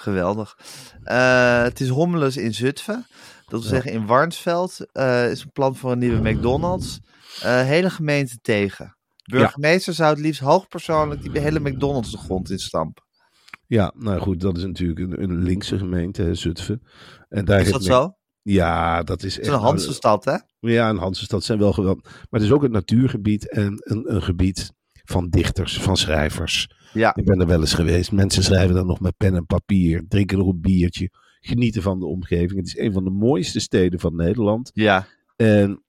geweldig. 0.00 0.58
Eh, 1.02 1.62
het 1.62 1.80
is 1.80 1.88
hommeles 1.88 2.36
in 2.36 2.54
Zutphen. 2.54 3.06
Dat 3.46 3.60
wil 3.60 3.70
zeggen 3.70 3.92
in 3.92 4.06
Warnsveld 4.06 4.86
eh, 4.92 5.30
is 5.30 5.42
een 5.42 5.52
plan 5.52 5.76
voor 5.76 5.92
een 5.92 5.98
nieuwe 5.98 6.30
McDonald's. 6.30 7.00
Eh, 7.42 7.62
hele 7.62 7.90
gemeente 7.90 8.38
tegen. 8.42 8.96
Burgemeester 9.24 9.94
zou 9.94 10.10
het 10.10 10.18
liefst 10.18 10.40
hoogpersoonlijk 10.40 11.22
die 11.22 11.40
hele 11.40 11.60
McDonald's 11.60 12.10
de 12.10 12.18
grond 12.18 12.50
in 12.50 12.58
stampen. 12.58 13.04
Ja, 13.66 13.92
nou 13.96 14.20
goed, 14.20 14.40
dat 14.40 14.56
is 14.56 14.64
natuurlijk 14.64 14.98
een, 14.98 15.22
een 15.22 15.42
linkse 15.42 15.78
gemeente, 15.78 16.22
hè, 16.22 16.34
Zutphen. 16.34 16.82
En 17.28 17.44
daar 17.44 17.60
Is 17.60 17.70
dat 17.70 17.84
zo? 17.84 18.14
Ja, 18.42 19.02
dat 19.02 19.22
is 19.22 19.36
Het 19.36 19.44
echt... 19.44 19.52
is 19.52 19.58
een 19.58 19.66
Hansenstad, 19.66 20.24
hè? 20.24 20.36
Ja, 20.60 20.88
en 20.88 20.96
Hansenstad 20.96 21.44
zijn 21.44 21.58
wel 21.58 21.72
geweldig. 21.72 22.04
Maar 22.04 22.40
het 22.40 22.42
is 22.42 22.52
ook 22.52 22.62
een 22.62 22.70
natuurgebied 22.70 23.50
en 23.50 23.76
een, 23.78 24.14
een 24.14 24.22
gebied 24.22 24.72
van 25.04 25.28
dichters, 25.28 25.80
van 25.80 25.96
schrijvers. 25.96 26.68
Ja. 26.92 27.14
Ik 27.14 27.24
ben 27.24 27.40
er 27.40 27.46
wel 27.46 27.60
eens 27.60 27.74
geweest. 27.74 28.12
Mensen 28.12 28.42
schrijven 28.42 28.74
dan 28.74 28.86
nog 28.86 29.00
met 29.00 29.16
pen 29.16 29.34
en 29.34 29.46
papier, 29.46 30.04
drinken 30.08 30.38
nog 30.38 30.46
een 30.48 30.60
biertje, 30.60 31.10
genieten 31.40 31.82
van 31.82 31.98
de 31.98 32.06
omgeving. 32.06 32.56
Het 32.56 32.66
is 32.66 32.78
een 32.78 32.92
van 32.92 33.04
de 33.04 33.10
mooiste 33.10 33.60
steden 33.60 34.00
van 34.00 34.16
Nederland. 34.16 34.70
Ja, 34.74 35.06
En 35.36 35.82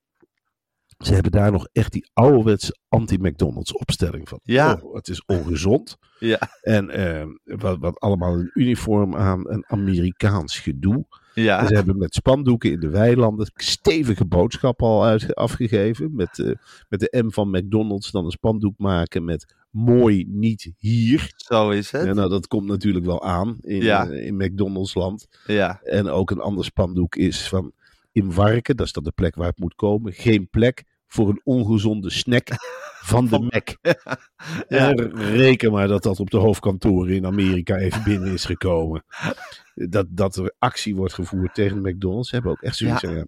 ze 0.98 1.13
hebben 1.13 1.31
daar 1.31 1.51
nog 1.51 1.67
echt 1.72 1.91
die 1.91 2.10
ouderwetse 2.13 2.77
anti-McDonald's 2.89 3.74
opstelling 3.77 4.29
van. 4.29 4.39
Ja. 4.43 4.79
Oh, 4.84 4.96
het 4.96 5.08
is 5.08 5.25
ongezond. 5.25 5.98
ja, 6.20 6.39
En 6.62 6.89
eh, 6.89 7.25
wat, 7.43 7.77
wat 7.79 8.00
allemaal 8.00 8.33
een 8.33 8.51
uniform 8.53 9.16
aan, 9.16 9.50
een 9.50 9.64
Amerikaans 9.68 10.59
gedoe. 10.59 11.05
ja. 11.33 11.59
En 11.59 11.68
ze 11.68 11.74
hebben 11.75 11.98
met 11.98 12.14
spandoeken 12.14 12.72
in 12.72 12.79
de 12.79 12.90
weilanden 12.90 13.51
stevige 13.55 14.25
boodschappen 14.25 14.87
al 14.87 15.05
uit, 15.05 15.35
afgegeven. 15.35 16.16
Met, 16.16 16.40
eh, 16.40 16.51
met 16.90 17.00
de 17.00 17.24
M 17.25 17.29
van 17.29 17.50
McDonald's 17.50 18.11
dan 18.11 18.25
een 18.25 18.31
spandoek 18.31 18.77
maken 18.77 19.24
met 19.25 19.55
mooi 19.72 20.25
niet 20.27 20.72
hier. 20.77 21.31
Zo 21.36 21.70
is 21.70 21.92
het. 21.92 22.05
En 22.05 22.16
nou, 22.16 22.29
dat 22.29 22.48
komt 22.48 22.68
natuurlijk 22.68 23.05
wel 23.05 23.24
aan 23.24 23.57
in, 23.62 23.81
Ja. 23.84 24.10
eh, 24.10 24.25
in 24.25 24.36
McDonald's 24.36 24.94
land. 24.94 25.27
Ja, 25.46 25.79
En 25.84 26.07
ook 26.07 26.31
een 26.31 26.40
ander 26.40 26.66
spandoek 26.66 27.16
is 27.16 27.48
van 27.48 27.72
in 28.12 28.34
Warken, 28.34 28.75
dat 28.77 28.86
is 28.86 28.92
dan 28.94 29.03
de 29.03 29.12
plek 29.12 29.36
waar 29.36 29.48
het 29.48 29.60
moet 29.60 29.75
komen, 29.75 30.14
geen 30.14 30.50
plek 30.50 30.84
voor 31.07 31.29
een 31.29 31.42
ongezonde 31.44 32.10
snack 32.10 32.48
van 33.12 33.27
de 33.27 33.40
Mac. 33.40 33.70
Ja. 34.68 34.92
En 34.94 35.16
reken 35.16 35.72
maar 35.72 35.88
dat 35.88 36.03
dat 36.03 36.20
op 36.20 36.29
de 36.29 36.38
hoofdkantoren 36.38 37.16
in 37.16 37.25
Amerika 37.25 37.75
even 37.75 38.03
binnen 38.03 38.31
is 38.34 38.46
gekomen. 38.46 39.03
Dat, 39.74 40.05
dat 40.10 40.36
er 40.36 40.53
actie 40.60 40.96
wordt 40.96 41.14
gevoerd 41.14 41.53
tegen 41.53 41.81
McDonald's. 41.81 42.29
Ze 42.29 42.36
hebben 42.36 42.51
ook 42.51 42.62
echt 42.62 42.75
zoiets 42.75 43.01
Ja. 43.01 43.12
ja, 43.12 43.25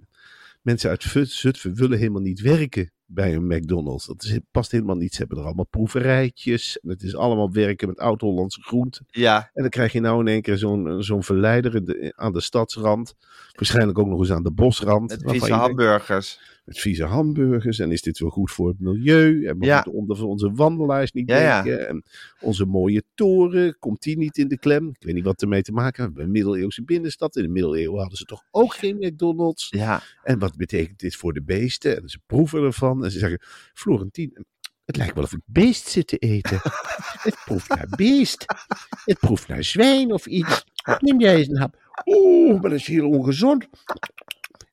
Mensen 0.62 0.90
uit 0.90 1.04
Zutphen 1.30 1.76
willen 1.76 1.98
helemaal 1.98 2.22
niet 2.22 2.42
werken 2.42 2.92
bij 3.14 3.34
een 3.36 3.48
McDonald's. 3.48 4.06
Dat 4.06 4.24
is, 4.24 4.40
past 4.52 4.72
helemaal 4.72 4.96
niet. 4.96 5.12
Ze 5.14 5.18
hebben 5.20 5.38
er 5.38 5.44
allemaal 5.44 5.66
proeverijtjes. 5.70 6.80
En 6.80 6.90
het 6.90 7.04
is 7.04 7.16
allemaal 7.16 7.52
werken 7.52 7.88
met 7.88 8.00
oud-Hollandse 8.00 8.62
groenten. 8.62 9.06
ja, 9.10 9.50
En 9.54 9.62
dan 9.62 9.70
krijg 9.70 9.92
je 9.92 10.00
nou 10.00 10.20
in 10.20 10.28
één 10.28 10.42
keer 10.42 10.58
zo'n 10.58 11.04
zo'n 11.04 11.24
verleider 11.24 11.86
de- 11.86 12.14
aan 12.16 12.34
de 12.34 12.42
stadsrand. 12.42 13.14
Waarschijnlijk 13.52 13.98
ook 14.00 14.08
nog 14.08 14.20
eens 14.20 14.32
aan 14.32 14.44
de 14.44 14.52
bosrand. 14.52 15.10
met 15.10 15.20
vieze 15.22 15.34
je 15.34 15.40
denkt, 15.52 15.64
hamburgers. 15.64 16.40
met 16.66 16.80
vieze 16.80 17.04
hamburgers. 17.06 17.80
En 17.80 17.92
is 17.92 18.02
dit 18.02 18.20
wel 18.20 18.30
goed 18.30 18.52
voor 18.52 18.68
het 18.68 18.80
milieu? 18.80 19.46
En 19.46 19.60
we 19.60 19.66
Ja. 19.66 19.74
moeten 19.76 19.94
onder 19.94 20.26
onze 20.26 20.52
wandelaars 20.52 21.12
niet 21.12 21.30
Ja, 21.30 21.40
ja. 21.40 21.62
denken. 21.64 21.88
En 21.88 22.04
onze 22.42 22.66
mooie 22.66 23.04
toren, 23.16 23.78
komt 23.80 24.02
die 24.02 24.18
niet 24.18 24.38
in 24.38 24.48
de 24.48 24.58
klem? 24.60 24.88
Ik 24.90 25.04
weet 25.06 25.14
niet 25.14 25.24
wat 25.24 25.42
ermee 25.42 25.62
te 25.62 25.72
maken 25.72 26.04
heeft. 26.04 26.16
Bij 26.16 26.24
een 26.24 26.32
middeleeuwse 26.32 26.84
binnenstad. 26.84 27.36
In 27.36 27.44
de 27.44 27.50
middeleeuwen 27.50 28.00
hadden 28.00 28.18
ze 28.18 28.26
toch 28.26 28.44
ook 28.52 28.74
geen 28.74 28.98
McDonald's? 29.00 29.68
Ja, 29.70 30.02
En 30.24 30.40
wat 30.40 30.56
betekent 30.56 31.00
dit 31.00 31.16
voor 31.16 31.34
de 31.34 31.42
beesten? 31.44 32.02
En 32.02 32.10
ze 32.10 32.20
proeven 32.26 32.64
ervan. 32.64 33.03
En 33.04 33.12
ze 33.12 33.20
zeggen, 33.20 33.40
Florentien, 33.74 34.46
het 34.86 34.98
lijkt 34.98 35.16
wel 35.16 35.24
of 35.24 35.34
ik 35.34 35.42
beest 35.46 35.88
zit 35.88 36.08
te 36.08 36.18
eten. 36.18 36.60
het 37.28 37.38
proeft 37.46 37.70
naar 37.70 37.88
beest. 37.90 38.46
Het 39.06 39.20
proeft 39.20 39.48
naar 39.48 39.64
zwijn 39.64 40.12
of 40.14 40.26
iets. 40.26 40.64
Neem 41.00 41.20
jij 41.20 41.36
eens 41.36 41.48
een 41.48 41.58
hap. 41.58 42.02
Oeh, 42.06 42.62
maar 42.62 42.70
dat 42.70 42.80
is 42.80 42.88
heel 42.88 43.10
ongezond. 43.10 43.68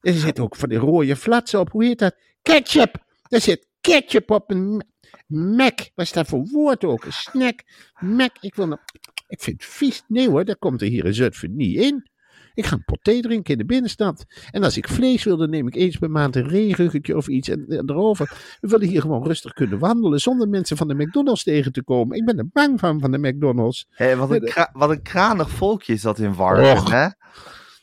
Er 0.00 0.12
zit 0.12 0.38
ook 0.40 0.56
van 0.56 0.68
die 0.68 0.78
rode 0.78 1.16
flatsen 1.16 1.60
op. 1.60 1.70
Hoe 1.70 1.84
heet 1.84 1.98
dat? 1.98 2.16
Ketchup. 2.42 3.04
Er 3.28 3.40
zit 3.40 3.66
ketchup 3.80 4.30
op 4.30 4.50
een 4.50 4.76
ma- 4.76 4.84
Mac. 5.26 5.78
Wat 5.94 6.06
is 6.06 6.12
dat 6.12 6.26
voor 6.26 6.46
woord 6.46 6.84
ook? 6.84 7.04
Een 7.04 7.12
snack. 7.12 7.62
Mac. 7.98 8.36
Ik, 8.40 8.54
wil 8.54 8.66
nou- 8.66 8.80
ik 9.28 9.40
vind 9.40 9.62
het 9.62 9.70
vies. 9.72 10.02
Nee 10.08 10.28
hoor, 10.28 10.44
dat 10.44 10.58
komt 10.58 10.80
er 10.82 10.88
hier 10.88 11.04
in 11.04 11.14
Zutphen 11.14 11.56
niet 11.56 11.76
in. 11.78 12.09
Ik 12.54 12.66
ga 12.66 12.74
een 12.74 12.84
pot 12.84 12.98
thee 13.02 13.20
drinken 13.22 13.52
in 13.52 13.58
de 13.58 13.64
binnenstad. 13.64 14.24
En 14.50 14.64
als 14.64 14.76
ik 14.76 14.88
vlees 14.88 15.24
wil, 15.24 15.36
dan 15.36 15.50
neem 15.50 15.66
ik 15.66 15.74
eens 15.74 15.96
per 15.96 16.10
maand 16.10 16.36
een 16.36 16.48
reeruggetje 16.48 17.16
of 17.16 17.28
iets 17.28 17.48
en, 17.48 17.66
en 17.68 17.90
erover. 17.90 18.56
We 18.60 18.68
willen 18.68 18.88
hier 18.88 19.00
gewoon 19.00 19.26
rustig 19.26 19.52
kunnen 19.52 19.78
wandelen 19.78 20.18
zonder 20.18 20.48
mensen 20.48 20.76
van 20.76 20.88
de 20.88 20.94
McDonald's 20.94 21.42
tegen 21.42 21.72
te 21.72 21.82
komen. 21.82 22.16
Ik 22.16 22.24
ben 22.24 22.38
er 22.38 22.48
bang 22.52 22.80
van, 22.80 23.00
van 23.00 23.10
de 23.10 23.18
McDonald's. 23.18 23.86
Hé, 23.90 24.16
wat, 24.16 24.30
een 24.30 24.52
wat 24.72 24.90
een 24.90 25.02
kranig 25.02 25.50
volkje 25.50 25.92
is 25.92 26.02
dat 26.02 26.18
in 26.18 26.38
Och. 26.38 26.90
hè? 26.90 27.08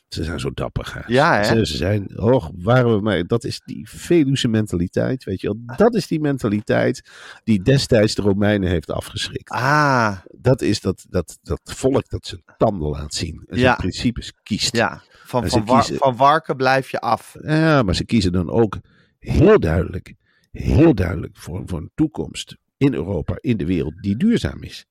Ze 0.08 0.24
zijn 0.24 0.40
zo 0.40 0.50
dapper. 0.50 1.04
Ja, 1.06 1.36
hè? 1.36 1.44
Ze, 1.44 1.66
ze 1.66 1.76
zijn, 1.76 2.18
och, 2.20 2.50
waren 2.56 2.94
we 2.94 3.00
maar, 3.00 3.26
dat 3.26 3.44
is 3.44 3.60
die 3.64 3.88
Veluwse 3.88 4.48
mentaliteit, 4.48 5.24
weet 5.24 5.40
je 5.40 5.46
wel. 5.46 5.76
Dat 5.76 5.94
is 5.94 6.06
die 6.06 6.20
mentaliteit 6.20 7.10
die 7.44 7.62
destijds 7.62 8.14
de 8.14 8.22
Romeinen 8.22 8.68
heeft 8.68 8.90
afgeschrikt. 8.90 9.50
Ah, 9.50 10.16
Dat 10.38 10.62
is 10.62 10.80
dat, 10.80 11.06
dat, 11.08 11.38
dat 11.42 11.60
volk 11.64 12.08
dat 12.08 12.26
zijn 12.26 12.42
tanden 12.56 12.88
laat 12.88 13.14
zien. 13.14 13.34
En 13.46 13.58
zijn 13.58 13.60
Ja. 13.60 13.74
principes 13.74 14.32
kiest. 14.42 14.76
ja. 14.76 15.02
Van, 15.24 15.48
van, 15.48 15.64
kiezen- 15.64 15.96
van 15.96 16.16
Warken 16.16 16.56
blijf 16.56 16.90
je 16.90 17.00
af. 17.00 17.36
Ja, 17.42 17.82
maar 17.82 17.94
ze 17.94 18.04
kiezen 18.04 18.32
dan 18.32 18.50
ook 18.50 18.78
heel 19.18 19.60
duidelijk, 19.60 20.14
heel 20.50 20.94
duidelijk 20.94 21.36
voor, 21.36 21.62
voor 21.66 21.78
een 21.78 21.90
toekomst 21.94 22.56
in 22.76 22.94
Europa, 22.94 23.36
in 23.40 23.56
de 23.56 23.66
wereld, 23.66 23.94
die 24.02 24.16
duurzaam 24.16 24.62
is. 24.62 24.84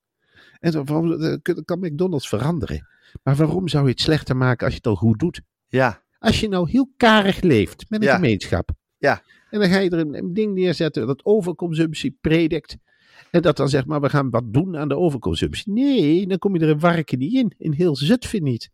En 0.58 0.84
waarom- 0.84 1.18
dan 1.18 1.40
kan 1.64 1.78
McDonald's 1.78 2.28
veranderen. 2.28 2.86
Maar 3.22 3.36
waarom 3.36 3.68
zou 3.68 3.84
je 3.84 3.90
het 3.90 4.00
slechter 4.00 4.36
maken 4.36 4.64
als 4.64 4.72
je 4.74 4.80
het 4.82 4.86
al 4.88 4.96
goed 4.96 5.18
doet? 5.18 5.40
Ja, 5.68 6.02
Als 6.18 6.40
je 6.40 6.48
nou 6.48 6.70
heel 6.70 6.92
karig 6.96 7.40
leeft 7.40 7.84
met 7.88 8.00
een 8.00 8.06
Ja. 8.08 8.14
gemeenschap. 8.14 8.70
Ja. 8.98 9.22
En 9.50 9.60
dan 9.60 9.68
ga 9.68 9.78
je 9.78 9.90
er 9.90 9.98
een, 9.98 10.14
een 10.14 10.32
ding 10.34 10.54
neerzetten 10.54 11.06
dat 11.06 11.24
overconsumptie 11.24 12.16
predikt. 12.20 12.76
En 13.30 13.42
dat 13.42 13.56
dan 13.56 13.68
zegt, 13.68 13.86
maar 13.86 14.00
we 14.00 14.08
gaan 14.08 14.30
wat 14.30 14.52
doen 14.52 14.76
aan 14.76 14.88
de 14.88 14.96
overconsumptie. 14.96 15.72
Nee, 15.72 16.26
dan 16.26 16.38
kom 16.38 16.54
je 16.54 16.60
er 16.60 16.68
in 16.68 16.78
Warken 16.78 17.18
niet 17.18 17.32
in. 17.34 17.54
In 17.58 17.72
heel 17.72 17.96
Zutphen 17.96 18.42
niet. 18.42 18.70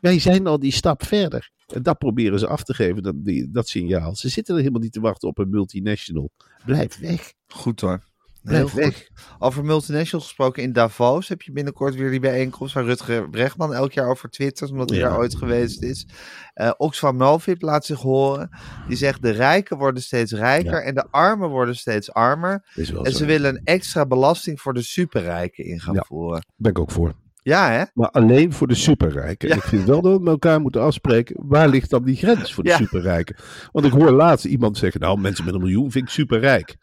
Wij 0.00 0.18
zijn 0.18 0.46
al 0.46 0.58
die 0.58 0.72
stap 0.72 1.04
verder. 1.04 1.50
En 1.74 1.82
dat 1.82 1.98
proberen 1.98 2.38
ze 2.38 2.46
af 2.46 2.62
te 2.62 2.74
geven, 2.74 3.02
dat, 3.02 3.14
die, 3.24 3.50
dat 3.50 3.68
signaal. 3.68 4.14
Ze 4.16 4.28
zitten 4.28 4.54
er 4.54 4.60
helemaal 4.60 4.80
niet 4.82 4.92
te 4.92 5.00
wachten 5.00 5.28
op 5.28 5.38
een 5.38 5.50
multinational. 5.50 6.30
Blijf 6.64 6.98
weg. 6.98 7.32
Goed 7.46 7.80
hoor. 7.80 8.02
Blijf 8.44 8.72
Heel 8.72 8.80
weg. 8.84 8.94
goed. 8.96 9.10
Over 9.38 9.64
multinationals 9.64 10.24
gesproken, 10.26 10.62
in 10.62 10.72
Davos 10.72 11.28
heb 11.28 11.42
je 11.42 11.52
binnenkort 11.52 11.94
weer 11.94 12.10
die 12.10 12.20
bijeenkomst 12.20 12.74
waar 12.74 12.84
Rutger 12.84 13.30
Bregman 13.30 13.74
elk 13.74 13.92
jaar 13.92 14.08
over 14.08 14.28
twittert, 14.30 14.70
omdat 14.70 14.90
hij 14.90 14.98
Ja. 14.98 15.08
daar 15.08 15.18
ooit 15.18 15.36
geweest 15.36 15.82
is. 15.82 16.06
Eh 16.54 16.70
Oxfam 16.76 17.16
Novib 17.16 17.62
laat 17.62 17.84
zich 17.84 18.00
horen. 18.00 18.48
Die 18.88 18.96
zegt 18.96 19.22
de 19.22 19.30
rijken 19.30 19.76
worden 19.78 20.02
steeds 20.02 20.32
rijker 20.32 20.72
Ja. 20.72 20.80
en 20.80 20.94
de 20.94 21.06
armen 21.10 21.48
worden 21.48 21.76
steeds 21.76 22.12
armer. 22.12 22.64
En 22.74 22.86
zo. 22.86 23.04
ze 23.04 23.24
willen 23.24 23.54
een 23.54 23.60
extra 23.64 24.06
belasting 24.06 24.60
voor 24.60 24.74
de 24.74 24.82
superrijken 24.82 25.64
in 25.64 25.80
gaan 25.80 25.94
Ja. 25.94 26.04
voeren. 26.06 26.44
Ben 26.56 26.70
ik 26.70 26.78
ook 26.78 26.90
voor. 26.90 27.14
Ja 27.42 27.70
hè? 27.70 27.82
Maar 27.94 28.10
alleen 28.10 28.52
voor 28.52 28.66
de 28.66 28.74
superrijken. 28.74 29.48
Ja. 29.48 29.54
Ik 29.54 29.62
vind 29.62 29.84
wel 29.84 30.00
dat 30.02 30.12
we 30.12 30.18
met 30.18 30.28
elkaar 30.28 30.60
moeten 30.60 30.82
afspreken. 30.82 31.36
Waar 31.38 31.68
ligt 31.68 31.90
dan 31.90 32.04
die 32.04 32.16
grens 32.16 32.54
voor 32.54 32.64
de 32.64 32.70
Ja. 32.70 32.76
superrijken? 32.76 33.36
Want 33.72 33.86
ik 33.86 33.92
hoor 33.92 34.10
laatst 34.10 34.44
iemand 34.44 34.78
zeggen. 34.78 35.00
Nou, 35.00 35.20
mensen 35.20 35.44
met 35.44 35.54
een 35.54 35.60
miljoen 35.60 35.90
vind 35.90 36.04
ik 36.04 36.10
superrijk. 36.10 36.76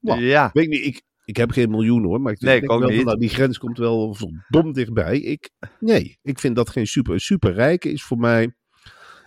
Nou, 0.00 0.20
Ja. 0.20 0.50
Weet 0.52 0.64
ik 0.64 0.70
niet. 0.70 0.84
Ik, 0.84 1.02
ik 1.24 1.36
heb 1.36 1.50
geen 1.50 1.70
miljoen 1.70 2.04
hoor. 2.04 2.20
Maar 2.20 2.32
ik 2.32 2.40
Nee, 2.40 2.60
denk 2.60 2.70
wel 2.70 2.90
van, 2.90 3.04
nou, 3.04 3.18
die 3.18 3.28
grens 3.28 3.58
komt 3.58 3.78
wel 3.78 4.14
verdomd 4.14 4.74
dichtbij. 4.74 5.18
Ik, 5.20 5.50
nee, 5.80 6.18
ik 6.22 6.38
vind 6.38 6.56
dat 6.56 6.70
geen 6.70 6.86
super. 6.86 7.12
Een 7.12 7.20
superrijke 7.20 7.90
is 7.90 8.02
voor 8.02 8.18
mij 8.18 8.54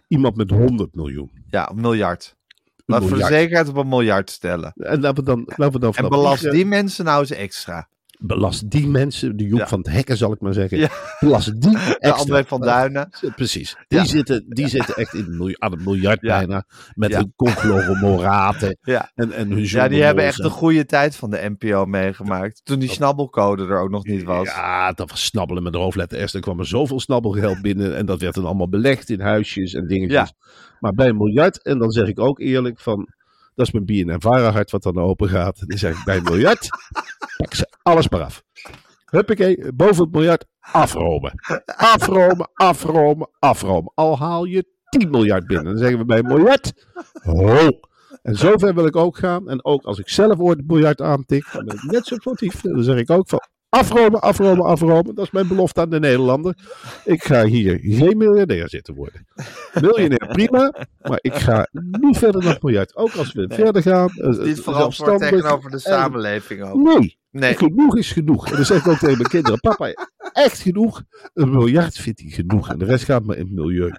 iemand 0.08 0.36
met 0.36 0.50
100 0.50 0.96
miljoen. 0.96 1.32
Ja, 1.50 1.70
een 1.70 1.82
miljard. 1.82 2.38
De 2.86 3.00
miljard. 3.00 3.32
zekerheid 3.32 3.68
op 3.68 3.76
een 3.76 3.88
miljard 3.88 4.30
stellen. 4.30 4.74
En 4.76 5.02
laten 5.02 5.24
we 5.24 5.30
dan, 5.30 5.44
laten 5.56 5.74
we 5.74 5.80
dan 5.80 5.94
En 5.94 6.10
belast 6.10 6.42
die, 6.42 6.52
die 6.52 6.66
mensen 6.66 7.06
nou 7.06 7.20
eens 7.20 7.32
extra. 7.32 7.90
Belast 8.22 8.70
die 8.70 8.88
mensen, 8.88 9.38
de 9.38 9.44
Joep 9.48 9.60
Ja. 9.60 9.68
van 9.68 9.78
het 9.80 9.90
Hekken 9.90 10.18
zal 10.18 10.32
ik 10.32 10.40
maar 10.40 10.54
zeggen. 10.54 10.78
Ja. 10.78 10.90
Belast 11.20 11.62
die 11.62 11.72
De 11.78 11.78
extra. 12.00 12.12
André 12.12 12.44
van 12.44 12.62
Duinen. 12.62 13.10
Precies. 13.36 13.76
Die, 13.88 14.00
Ja. 14.00 14.06
zitten, 14.06 14.46
die 14.48 14.68
zitten 14.68 14.96
echt 14.96 15.14
in 15.14 15.26
miljoen, 15.38 15.62
aan 15.62 15.72
het 15.72 15.86
miljard 15.86 16.22
Ja. 16.22 16.38
bijna. 16.38 16.64
Met 16.94 17.16
hun 17.16 17.34
conglomeraten 17.36 18.78
Ja. 18.96 19.12
en, 19.16 19.32
en 19.32 19.50
hun 19.52 19.64
Ja, 19.64 19.88
die 19.88 20.04
hebben 20.04 20.24
echt 20.24 20.44
een 20.44 20.50
goede 20.50 20.86
tijd 20.86 21.16
van 21.16 21.30
de 21.30 21.56
NPO 21.58 21.86
meegemaakt. 21.86 22.62
Toen 22.64 22.80
die 22.80 22.90
snabbelcode 22.90 23.64
er 23.66 23.80
ook 23.82 23.90
nog 23.90 24.06
niet 24.06 24.24
was. 24.24 24.48
Ja, 24.48 24.92
dat 24.92 25.10
was 25.10 25.26
snabbelen 25.26 25.64
met 25.64 25.74
de 25.74 25.80
hoofdletter 25.80 26.30
S. 26.30 26.34
Er 26.34 26.42
kwam 26.42 26.60
er 26.60 26.68
zoveel 26.68 27.00
snabbelgeld 27.00 27.62
binnen. 27.62 27.96
En 27.96 28.06
dat 28.06 28.22
werd 28.22 28.36
dan 28.36 28.46
allemaal 28.46 28.70
belegd 28.70 29.10
in 29.10 29.20
huisjes 29.22 29.74
en 29.74 29.88
dingetjes. 29.88 30.34
Maar 30.80 30.94
bij 30.94 31.08
een 31.08 31.18
miljard, 31.18 31.64
en 31.64 31.78
dan 31.80 31.92
zeg 31.92 32.08
ik 32.08 32.20
ook 32.20 32.40
eerlijk 32.40 32.80
van... 32.80 33.08
Dat 33.60 33.68
is 33.68 33.74
mijn 33.74 33.86
BNN 33.86 34.22
Varahart 34.22 34.72
wat 34.72 34.84
dan 34.84 34.98
open 34.98 35.30
gaat. 35.30 35.68
Dan 35.68 35.78
zeg 35.78 35.98
ik 35.98 36.04
bij 36.06 36.18
een 36.18 36.24
miljard, 36.24 36.70
pak 37.38 37.54
ze 37.54 37.68
alles 37.82 38.10
maar 38.10 38.24
af. 38.24 38.44
Huppakee, 39.06 39.74
boven 39.74 40.04
het 40.04 40.12
miljard, 40.12 40.46
afromen. 40.60 41.34
Afromen, 41.66 42.50
afromen, 42.54 43.30
afromen. 43.40 43.92
Al 43.96 44.18
haal 44.18 44.46
je 44.46 44.66
10 44.90 45.10
miljard 45.10 45.48
binnen. 45.48 45.66
Dan 45.66 45.78
zeggen 45.78 45.98
we 45.98 46.06
bij 46.06 46.18
een 46.18 46.28
miljard, 46.28 46.88
ho. 47.24 47.70
En 48.22 48.36
zover 48.36 48.76
wil 48.76 48.86
ik 48.86 48.96
ook 48.96 49.18
gaan. 49.18 49.50
En 49.50 49.66
ook 49.66 49.84
als 49.84 50.00
ik 50.00 50.10
zelf 50.10 50.40
ooit 50.40 50.58
een 50.58 50.66
miljard 50.68 51.02
aantik, 51.02 51.50
dan 51.52 51.66
ben 51.66 51.76
ik 51.76 51.84
net 51.84 52.08
zo 52.08 52.16
sportief. 52.16 52.62
Dan 52.62 52.84
zeg 52.84 52.98
ik 52.98 53.10
ook 53.10 53.30
van 53.30 53.40
afromen, 53.70 54.22
afromen, 54.22 54.66
afromen. 54.66 55.16
Dat 55.16 55.26
is 55.26 55.32
mijn 55.32 55.48
belofte 55.48 55.82
aan 55.82 55.90
de 55.90 56.00
Nederlander. 56.00 56.56
Ik 57.06 57.24
ga 57.24 57.46
hier 57.46 57.80
geen 57.82 58.18
miljardair 58.18 58.70
zitten 58.70 58.94
worden. 58.94 59.28
Miljonair 59.82 60.28
prima, 60.38 60.74
maar 61.02 61.20
ik 61.22 61.34
ga 61.34 61.68
niet 61.72 62.18
verder 62.18 62.42
dan 62.42 62.52
het 62.52 62.64
miljard. 62.64 62.96
Ook 62.96 63.12
als 63.16 63.34
we 63.34 63.46
verder 63.54 63.82
gaan. 63.82 64.08
eh, 64.10 64.26
Niet 64.28 64.38
verantwoord 64.38 64.64
zelfstandig. 64.66 65.30
tegenover 65.30 65.70
de 65.70 65.76
En- 65.76 65.82
samenleving 65.82 66.64
ook. 66.64 66.76
Nee, 67.00 67.18
Nee. 67.32 67.56
genoeg 67.56 67.98
is 67.98 68.12
genoeg. 68.12 68.48
En 68.50 68.56
dan 68.56 68.66
zeg 68.66 68.78
ik 68.80 68.88
ook 68.88 68.98
tegen 68.98 69.18
mijn 69.18 69.30
kinderen: 69.30 69.60
Papa, 69.60 69.94
echt 70.34 70.60
genoeg. 70.60 71.02
Een 71.34 71.50
miljard 71.50 71.96
vindt 71.98 72.20
hij 72.20 72.30
genoeg. 72.30 72.70
En 72.70 72.80
de 72.80 72.86
rest 72.86 73.04
gaat 73.06 73.24
maar 73.24 73.38
in 73.38 73.46
het 73.46 73.54
milieu. 73.56 73.92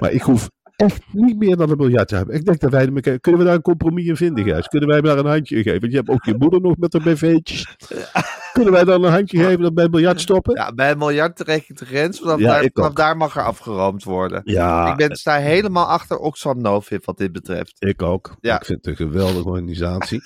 Maar 0.00 0.10
ik 0.12 0.22
hoef 0.22 0.50
echt 0.82 1.02
niet 1.12 1.38
meer 1.38 1.56
dan 1.56 1.70
een 1.70 1.76
miljard 1.76 2.08
te 2.08 2.14
hebben. 2.16 2.34
Ik 2.34 2.44
denk 2.44 2.60
dat 2.60 2.70
wij 2.70 2.86
elkaar- 2.88 3.18
Kunnen 3.20 3.40
we 3.40 3.46
daar 3.46 3.56
een 3.56 3.62
compromis 3.62 4.06
in 4.06 4.16
vinden, 4.16 4.44
Gijs? 4.44 4.66
Kunnen 4.66 4.88
wij 4.88 5.00
daar 5.00 5.18
een 5.18 5.26
handje 5.26 5.56
in 5.56 5.62
geven? 5.62 5.80
Want 5.80 5.92
je 5.92 5.98
hebt 5.98 6.10
ook 6.10 6.24
je 6.24 6.34
moeder 6.38 6.60
nog 6.60 6.76
met 6.76 6.92
haar 6.92 7.02
BV'tjes. 7.02 7.76
Kunnen 8.52 8.72
wij 8.72 8.84
dan 8.84 9.04
een 9.04 9.12
handje 9.12 9.38
geven 9.38 9.60
dat 9.60 9.74
bij 9.74 9.84
een 9.84 9.90
miljard 9.90 10.20
stoppen? 10.20 10.54
Ja, 10.54 10.72
bij 10.72 10.90
een 10.90 10.98
miljard 10.98 11.36
trek 11.36 11.68
ik 11.68 11.76
de 11.78 11.84
grens. 11.86 12.18
Vanaf, 12.18 12.38
Ja, 12.38 12.46
daar, 12.60 12.70
vanaf 12.72 12.92
daar 12.92 13.16
mag 13.16 13.36
er 13.36 13.42
afgeroomd 13.44 14.04
worden. 14.04 14.40
Ja, 14.44 14.90
ik 14.90 14.96
ben, 14.96 15.16
sta 15.16 15.36
helemaal 15.36 15.86
achter 15.86 16.16
Oxfam 16.18 16.60
Novib 16.60 17.04
wat 17.04 17.18
dit 17.18 17.32
betreft. 17.32 17.72
Ik 17.78 18.02
ook. 18.02 18.36
Ja. 18.40 18.56
Ik 18.56 18.64
vind 18.64 18.78
het 18.78 18.86
een 18.86 19.06
geweldige 19.06 19.48
organisatie. 19.48 20.20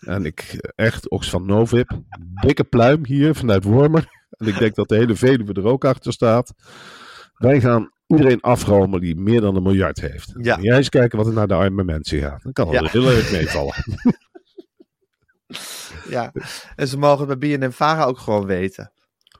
en 0.00 0.24
ik, 0.24 0.70
echt, 0.74 1.10
Oxfam 1.10 1.46
Novib, 1.46 1.90
dikke 2.40 2.64
pluim 2.64 3.06
hier 3.06 3.34
vanuit 3.34 3.64
Wormer. 3.64 4.06
En 4.30 4.46
ik 4.46 4.58
denk 4.58 4.74
dat 4.74 4.88
de 4.88 4.96
hele 4.96 5.14
Veluwe 5.14 5.52
er 5.52 5.64
ook 5.66 5.84
achter 5.84 6.12
staat. 6.12 6.52
Wij 7.34 7.60
gaan 7.60 7.90
iedereen 8.10 8.40
afromen 8.40 9.00
die 9.00 9.16
meer 9.16 9.40
dan 9.40 9.56
een 9.56 9.62
miljard 9.62 10.00
heeft. 10.00 10.32
Ja. 10.40 10.56
En 10.56 10.62
jij 10.62 10.76
eens 10.76 10.88
kijken 10.88 11.18
wat 11.18 11.26
er 11.26 11.32
naar 11.32 11.48
de 11.48 11.54
arme 11.54 11.84
mensen 11.84 12.20
gaat. 12.20 12.42
Dan 12.42 12.52
kan 12.52 12.70
Ja. 12.70 12.80
er 12.82 12.90
heel 12.90 13.10
erg 13.10 13.32
meevallen. 13.32 13.74
Ja. 16.08 16.32
En 16.76 16.88
ze 16.88 16.98
mogen 16.98 17.28
het 17.28 17.38
bij 17.38 17.58
BNN 17.58 17.70
Vara 17.72 18.04
ook 18.04 18.18
gewoon 18.18 18.46
weten. 18.46 18.92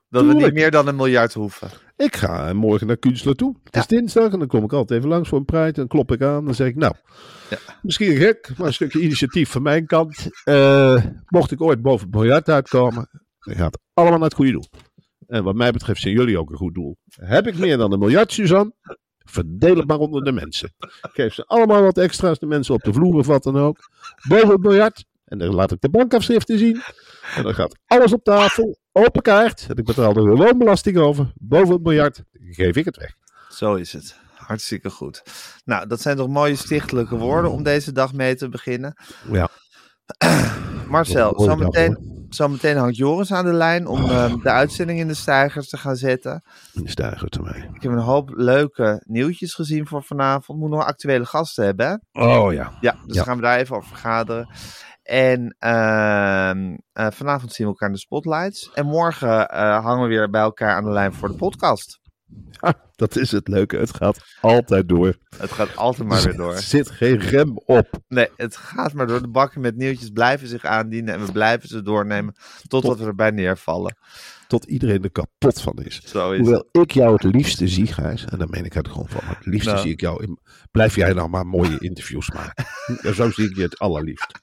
Dat 0.08 0.26
we 0.26 0.34
niet 0.34 0.52
meer 0.52 0.70
dan 0.70 0.86
een 0.86 0.96
miljard 0.96 1.34
hoeven. 1.34 1.68
Ik 1.96 2.16
ga 2.16 2.52
morgen 2.52 2.86
naar 2.86 2.96
Kunstler 2.96 3.34
toe. 3.34 3.56
Het 3.64 3.76
is 3.76 3.86
dinsdag 3.86 4.32
en 4.32 4.38
dan 4.38 4.48
kom 4.48 4.64
ik 4.64 4.72
altijd 4.72 4.98
even 4.98 5.10
langs 5.12 5.28
voor 5.28 5.42
een. 5.46 5.64
En 5.64 5.72
dan 5.72 5.86
klop 5.86 6.12
ik 6.12 6.22
aan. 6.22 6.44
Dan 6.44 6.54
zeg 6.54 6.66
ik, 6.68 6.76
nou, 6.76 6.94
Ja. 7.50 7.56
misschien 7.82 8.16
gek, 8.16 8.50
maar 8.56 8.66
een 8.66 8.72
stukje 8.74 9.00
initiatief 9.00 9.50
van 9.50 9.62
mijn 9.62 9.86
kant. 9.86 10.28
Eh, 10.44 11.04
mocht 11.26 11.50
ik 11.50 11.60
ooit 11.60 11.82
boven 11.82 12.06
het 12.06 12.14
miljard 12.14 12.48
uitkomen, 12.48 13.08
dan 13.38 13.54
gaat 13.54 13.72
het 13.72 13.80
allemaal 13.94 14.18
naar 14.18 14.28
het 14.28 14.36
goede 14.36 14.52
doel. 14.52 14.66
En 15.30 15.44
wat 15.44 15.54
mij 15.54 15.70
betreft 15.70 16.00
zijn 16.00 16.14
jullie 16.14 16.38
ook 16.38 16.50
een 16.50 16.56
goed 16.56 16.74
doel. 16.74 16.96
Heb 17.10 17.46
ik 17.46 17.58
meer 17.58 17.76
dan 17.76 17.92
een 17.92 17.98
miljard, 17.98 18.32
Suzanne? 18.32 18.72
Verdeel 19.18 19.76
het 19.76 19.86
maar 19.86 19.98
onder 19.98 20.24
de 20.24 20.32
mensen. 20.32 20.74
Geef 21.00 21.34
ze 21.34 21.44
allemaal 21.44 21.82
wat 21.82 21.98
extra's, 21.98 22.38
de 22.38 22.46
mensen 22.46 22.74
op 22.74 22.82
de 22.82 22.92
vloer 22.92 23.14
of 23.14 23.26
wat 23.26 23.42
dan 23.42 23.56
ook. 23.56 23.78
Boven 24.28 24.48
het 24.48 24.60
miljard. 24.60 25.04
En 25.24 25.38
dan 25.38 25.54
laat 25.54 25.72
ik 25.72 25.80
de 25.80 25.90
bankafschriften 25.90 26.58
zien. 26.58 26.82
En 27.36 27.42
dan 27.42 27.54
gaat 27.54 27.78
alles 27.86 28.12
op 28.12 28.24
tafel, 28.24 28.78
open 28.92 29.22
kaart. 29.22 29.66
En 29.68 29.76
ik 29.76 29.84
betaal 29.84 30.14
er 30.14 30.22
gewoon 30.22 30.58
belasting 30.58 30.96
over. 30.96 31.32
Boven 31.34 31.74
het 31.74 31.82
miljard 31.82 32.22
geef 32.32 32.76
ik 32.76 32.84
het 32.84 32.96
weg. 32.96 33.14
Zo 33.48 33.74
is 33.74 33.92
het. 33.92 34.16
Hartstikke 34.34 34.90
goed. 34.90 35.22
Nou, 35.64 35.86
dat 35.86 36.00
zijn 36.00 36.16
toch 36.16 36.28
mooie 36.28 36.56
stichtelijke 36.56 37.16
woorden 37.16 37.50
om 37.50 37.62
deze 37.62 37.92
dag 37.92 38.12
mee 38.12 38.34
te 38.34 38.48
beginnen. 38.48 38.94
Ja, 39.30 39.48
Marcel, 40.88 41.40
zometeen, 41.40 42.19
zometeen 42.34 42.76
hangt 42.76 42.96
Joris 42.96 43.32
aan 43.32 43.44
de 43.44 43.52
lijn 43.52 43.86
om 43.86 44.04
eh, 44.04 44.34
de 44.42 44.50
uitzending 44.50 44.98
in 44.98 45.08
de 45.08 45.14
stijgers 45.14 45.68
te 45.68 45.76
gaan 45.76 45.96
zetten. 45.96 46.42
in 46.72 46.82
de 46.82 46.90
stijger 46.90 47.28
te 47.28 47.42
mij. 47.42 47.70
Ik 47.74 47.82
heb 47.82 47.92
een 47.92 47.98
hoop 47.98 48.30
leuke 48.34 49.02
nieuwtjes 49.06 49.54
gezien 49.54 49.86
voor 49.86 50.02
vanavond. 50.02 50.58
Moet 50.58 50.70
nog 50.70 50.84
actuele 50.84 51.24
gasten 51.26 51.64
hebben, 51.64 52.02
hè? 52.12 52.22
Oh 52.24 52.52
ja. 52.52 52.72
Ja, 52.80 52.96
dus 53.06 53.16
Ja. 53.16 53.22
gaan 53.22 53.36
we 53.36 53.42
daar 53.42 53.58
even 53.58 53.76
over 53.76 53.88
vergaderen. 53.88 54.48
En 55.02 55.56
ehm, 55.58 56.76
eh, 56.92 57.06
vanavond 57.10 57.52
zien 57.52 57.66
we 57.66 57.72
elkaar 57.72 57.88
in 57.88 57.94
de 57.94 58.00
spotlights. 58.00 58.70
En 58.74 58.86
morgen 58.86 59.48
eh, 59.48 59.84
hangen 59.84 60.02
we 60.02 60.08
weer 60.08 60.30
bij 60.30 60.40
elkaar 60.40 60.74
aan 60.76 60.84
de 60.84 60.90
lijn 60.90 61.12
voor 61.12 61.28
de 61.28 61.34
podcast. 61.34 61.98
Dat 62.96 63.16
is 63.16 63.30
het 63.30 63.48
leuke. 63.48 63.76
Het 63.76 63.94
gaat 63.94 64.20
altijd 64.40 64.88
door. 64.88 65.16
Het 65.38 65.52
gaat 65.52 65.76
altijd 65.76 66.08
maar 66.08 66.22
weer 66.22 66.36
door. 66.36 66.54
Er 66.54 66.62
zit 66.62 66.90
geen 66.90 67.18
rem 67.18 67.58
op. 67.64 67.88
Nee, 68.08 68.28
het 68.36 68.56
gaat 68.56 68.92
maar 68.92 69.06
door. 69.06 69.22
De 69.22 69.28
bakken 69.28 69.60
met 69.60 69.76
nieuwtjes 69.76 70.10
blijven 70.10 70.48
zich 70.48 70.64
aandienen. 70.64 71.14
En 71.14 71.26
we 71.26 71.32
blijven 71.32 71.68
ze 71.68 71.82
doornemen 71.82 72.34
totdat 72.68 72.98
we 72.98 73.04
erbij 73.04 73.30
neervallen. 73.30 73.96
Tot 74.48 74.64
iedereen 74.64 75.02
er 75.02 75.10
kapot 75.10 75.60
van 75.60 75.76
is. 75.76 76.00
Zo 76.04 76.32
is 76.32 76.40
Hoewel 76.40 76.68
ik 76.72 76.90
jou 76.90 77.12
het 77.12 77.22
liefste 77.22 77.68
zie, 77.68 77.86
Gijs. 77.86 78.24
En 78.24 78.38
dan 78.38 78.50
meen 78.50 78.64
ik 78.64 78.72
het 78.72 78.88
gewoon 78.88 79.08
van. 79.08 79.20
Het 79.24 79.46
liefste 79.46 79.70
Nou. 79.70 79.82
zie 79.82 79.92
ik 79.92 80.00
jou. 80.00 80.22
In, 80.22 80.38
blijf 80.70 80.94
jij 80.94 81.12
nou 81.12 81.28
maar 81.28 81.46
mooie 81.46 81.78
interviews 81.78 82.30
maken. 82.30 82.64
En 83.02 83.14
zo 83.20 83.30
zie 83.30 83.48
ik 83.50 83.56
je 83.56 83.62
het 83.62 83.78
allerliefst. 83.78 84.40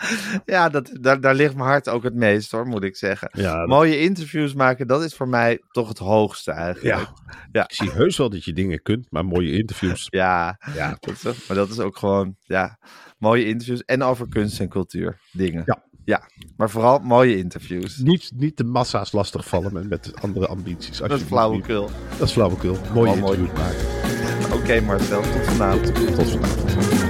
Ja, 0.44 0.68
dat, 0.68 0.90
daar, 1.00 1.20
daar 1.20 1.34
ligt 1.34 1.54
mijn 1.54 1.68
hart 1.68 1.88
ook 1.88 2.02
het 2.02 2.14
meest 2.14 2.50
hoor, 2.50 2.66
moet 2.66 2.82
ik 2.84 2.96
zeggen. 2.96 3.28
Ja, 3.32 3.58
dat- 3.58 3.68
Mooie 3.68 3.98
interviews 4.00 4.54
maken, 4.54 4.86
dat 4.86 5.02
is 5.04 5.14
voor 5.14 5.28
mij 5.28 5.60
toch 5.70 5.88
het 5.88 5.98
hoogste 5.98 6.50
eigenlijk. 6.50 6.96
ja. 6.96 7.12
Ja. 7.52 7.62
Ik 7.64 7.72
zie 7.72 7.90
heus 7.90 8.16
wel 8.16 8.30
dat 8.30 8.44
je 8.44 8.52
dingen 8.52 8.82
kunt, 8.82 9.06
maar 9.10 9.24
mooie 9.24 9.52
interviews. 9.58 10.06
Ja, 10.10 10.58
Ja. 10.74 10.96
dat 11.00 11.14
is, 11.34 11.46
maar 11.46 11.56
dat 11.56 11.68
is 11.70 11.78
ook 11.78 11.96
gewoon, 11.96 12.36
ja, 12.42 12.78
mooie 13.18 13.46
interviews 13.46 13.84
en 13.84 14.02
over 14.02 14.28
kunst 14.28 14.60
en 14.60 14.68
cultuur 14.68 15.18
dingen. 15.32 15.62
Ja. 15.66 15.88
Ja, 16.04 16.22
maar 16.56 16.70
vooral 16.70 16.98
mooie 16.98 17.36
interviews. 17.36 17.96
Niet, 17.96 18.30
niet 18.34 18.56
de 18.56 18.64
massa's 18.64 19.12
lastigvallen 19.12 19.72
met, 19.72 19.88
met 19.88 20.12
andere 20.22 20.46
ambities. 20.46 20.98
Dat 20.98 21.10
is 21.10 21.22
flauwekul. 21.22 21.90
Dat 22.18 22.26
is 22.28 22.32
flauwekul. 22.32 22.76
Mooie 22.94 23.16
mooi. 23.16 23.38
interviews 23.38 23.58
maken. 23.58 24.56
Oké 24.60 24.80
Marcel, 24.80 25.20
tot 25.22 25.44
vanavond. 25.44 25.94
Tot 26.14 26.30
vanavond. 26.30 27.09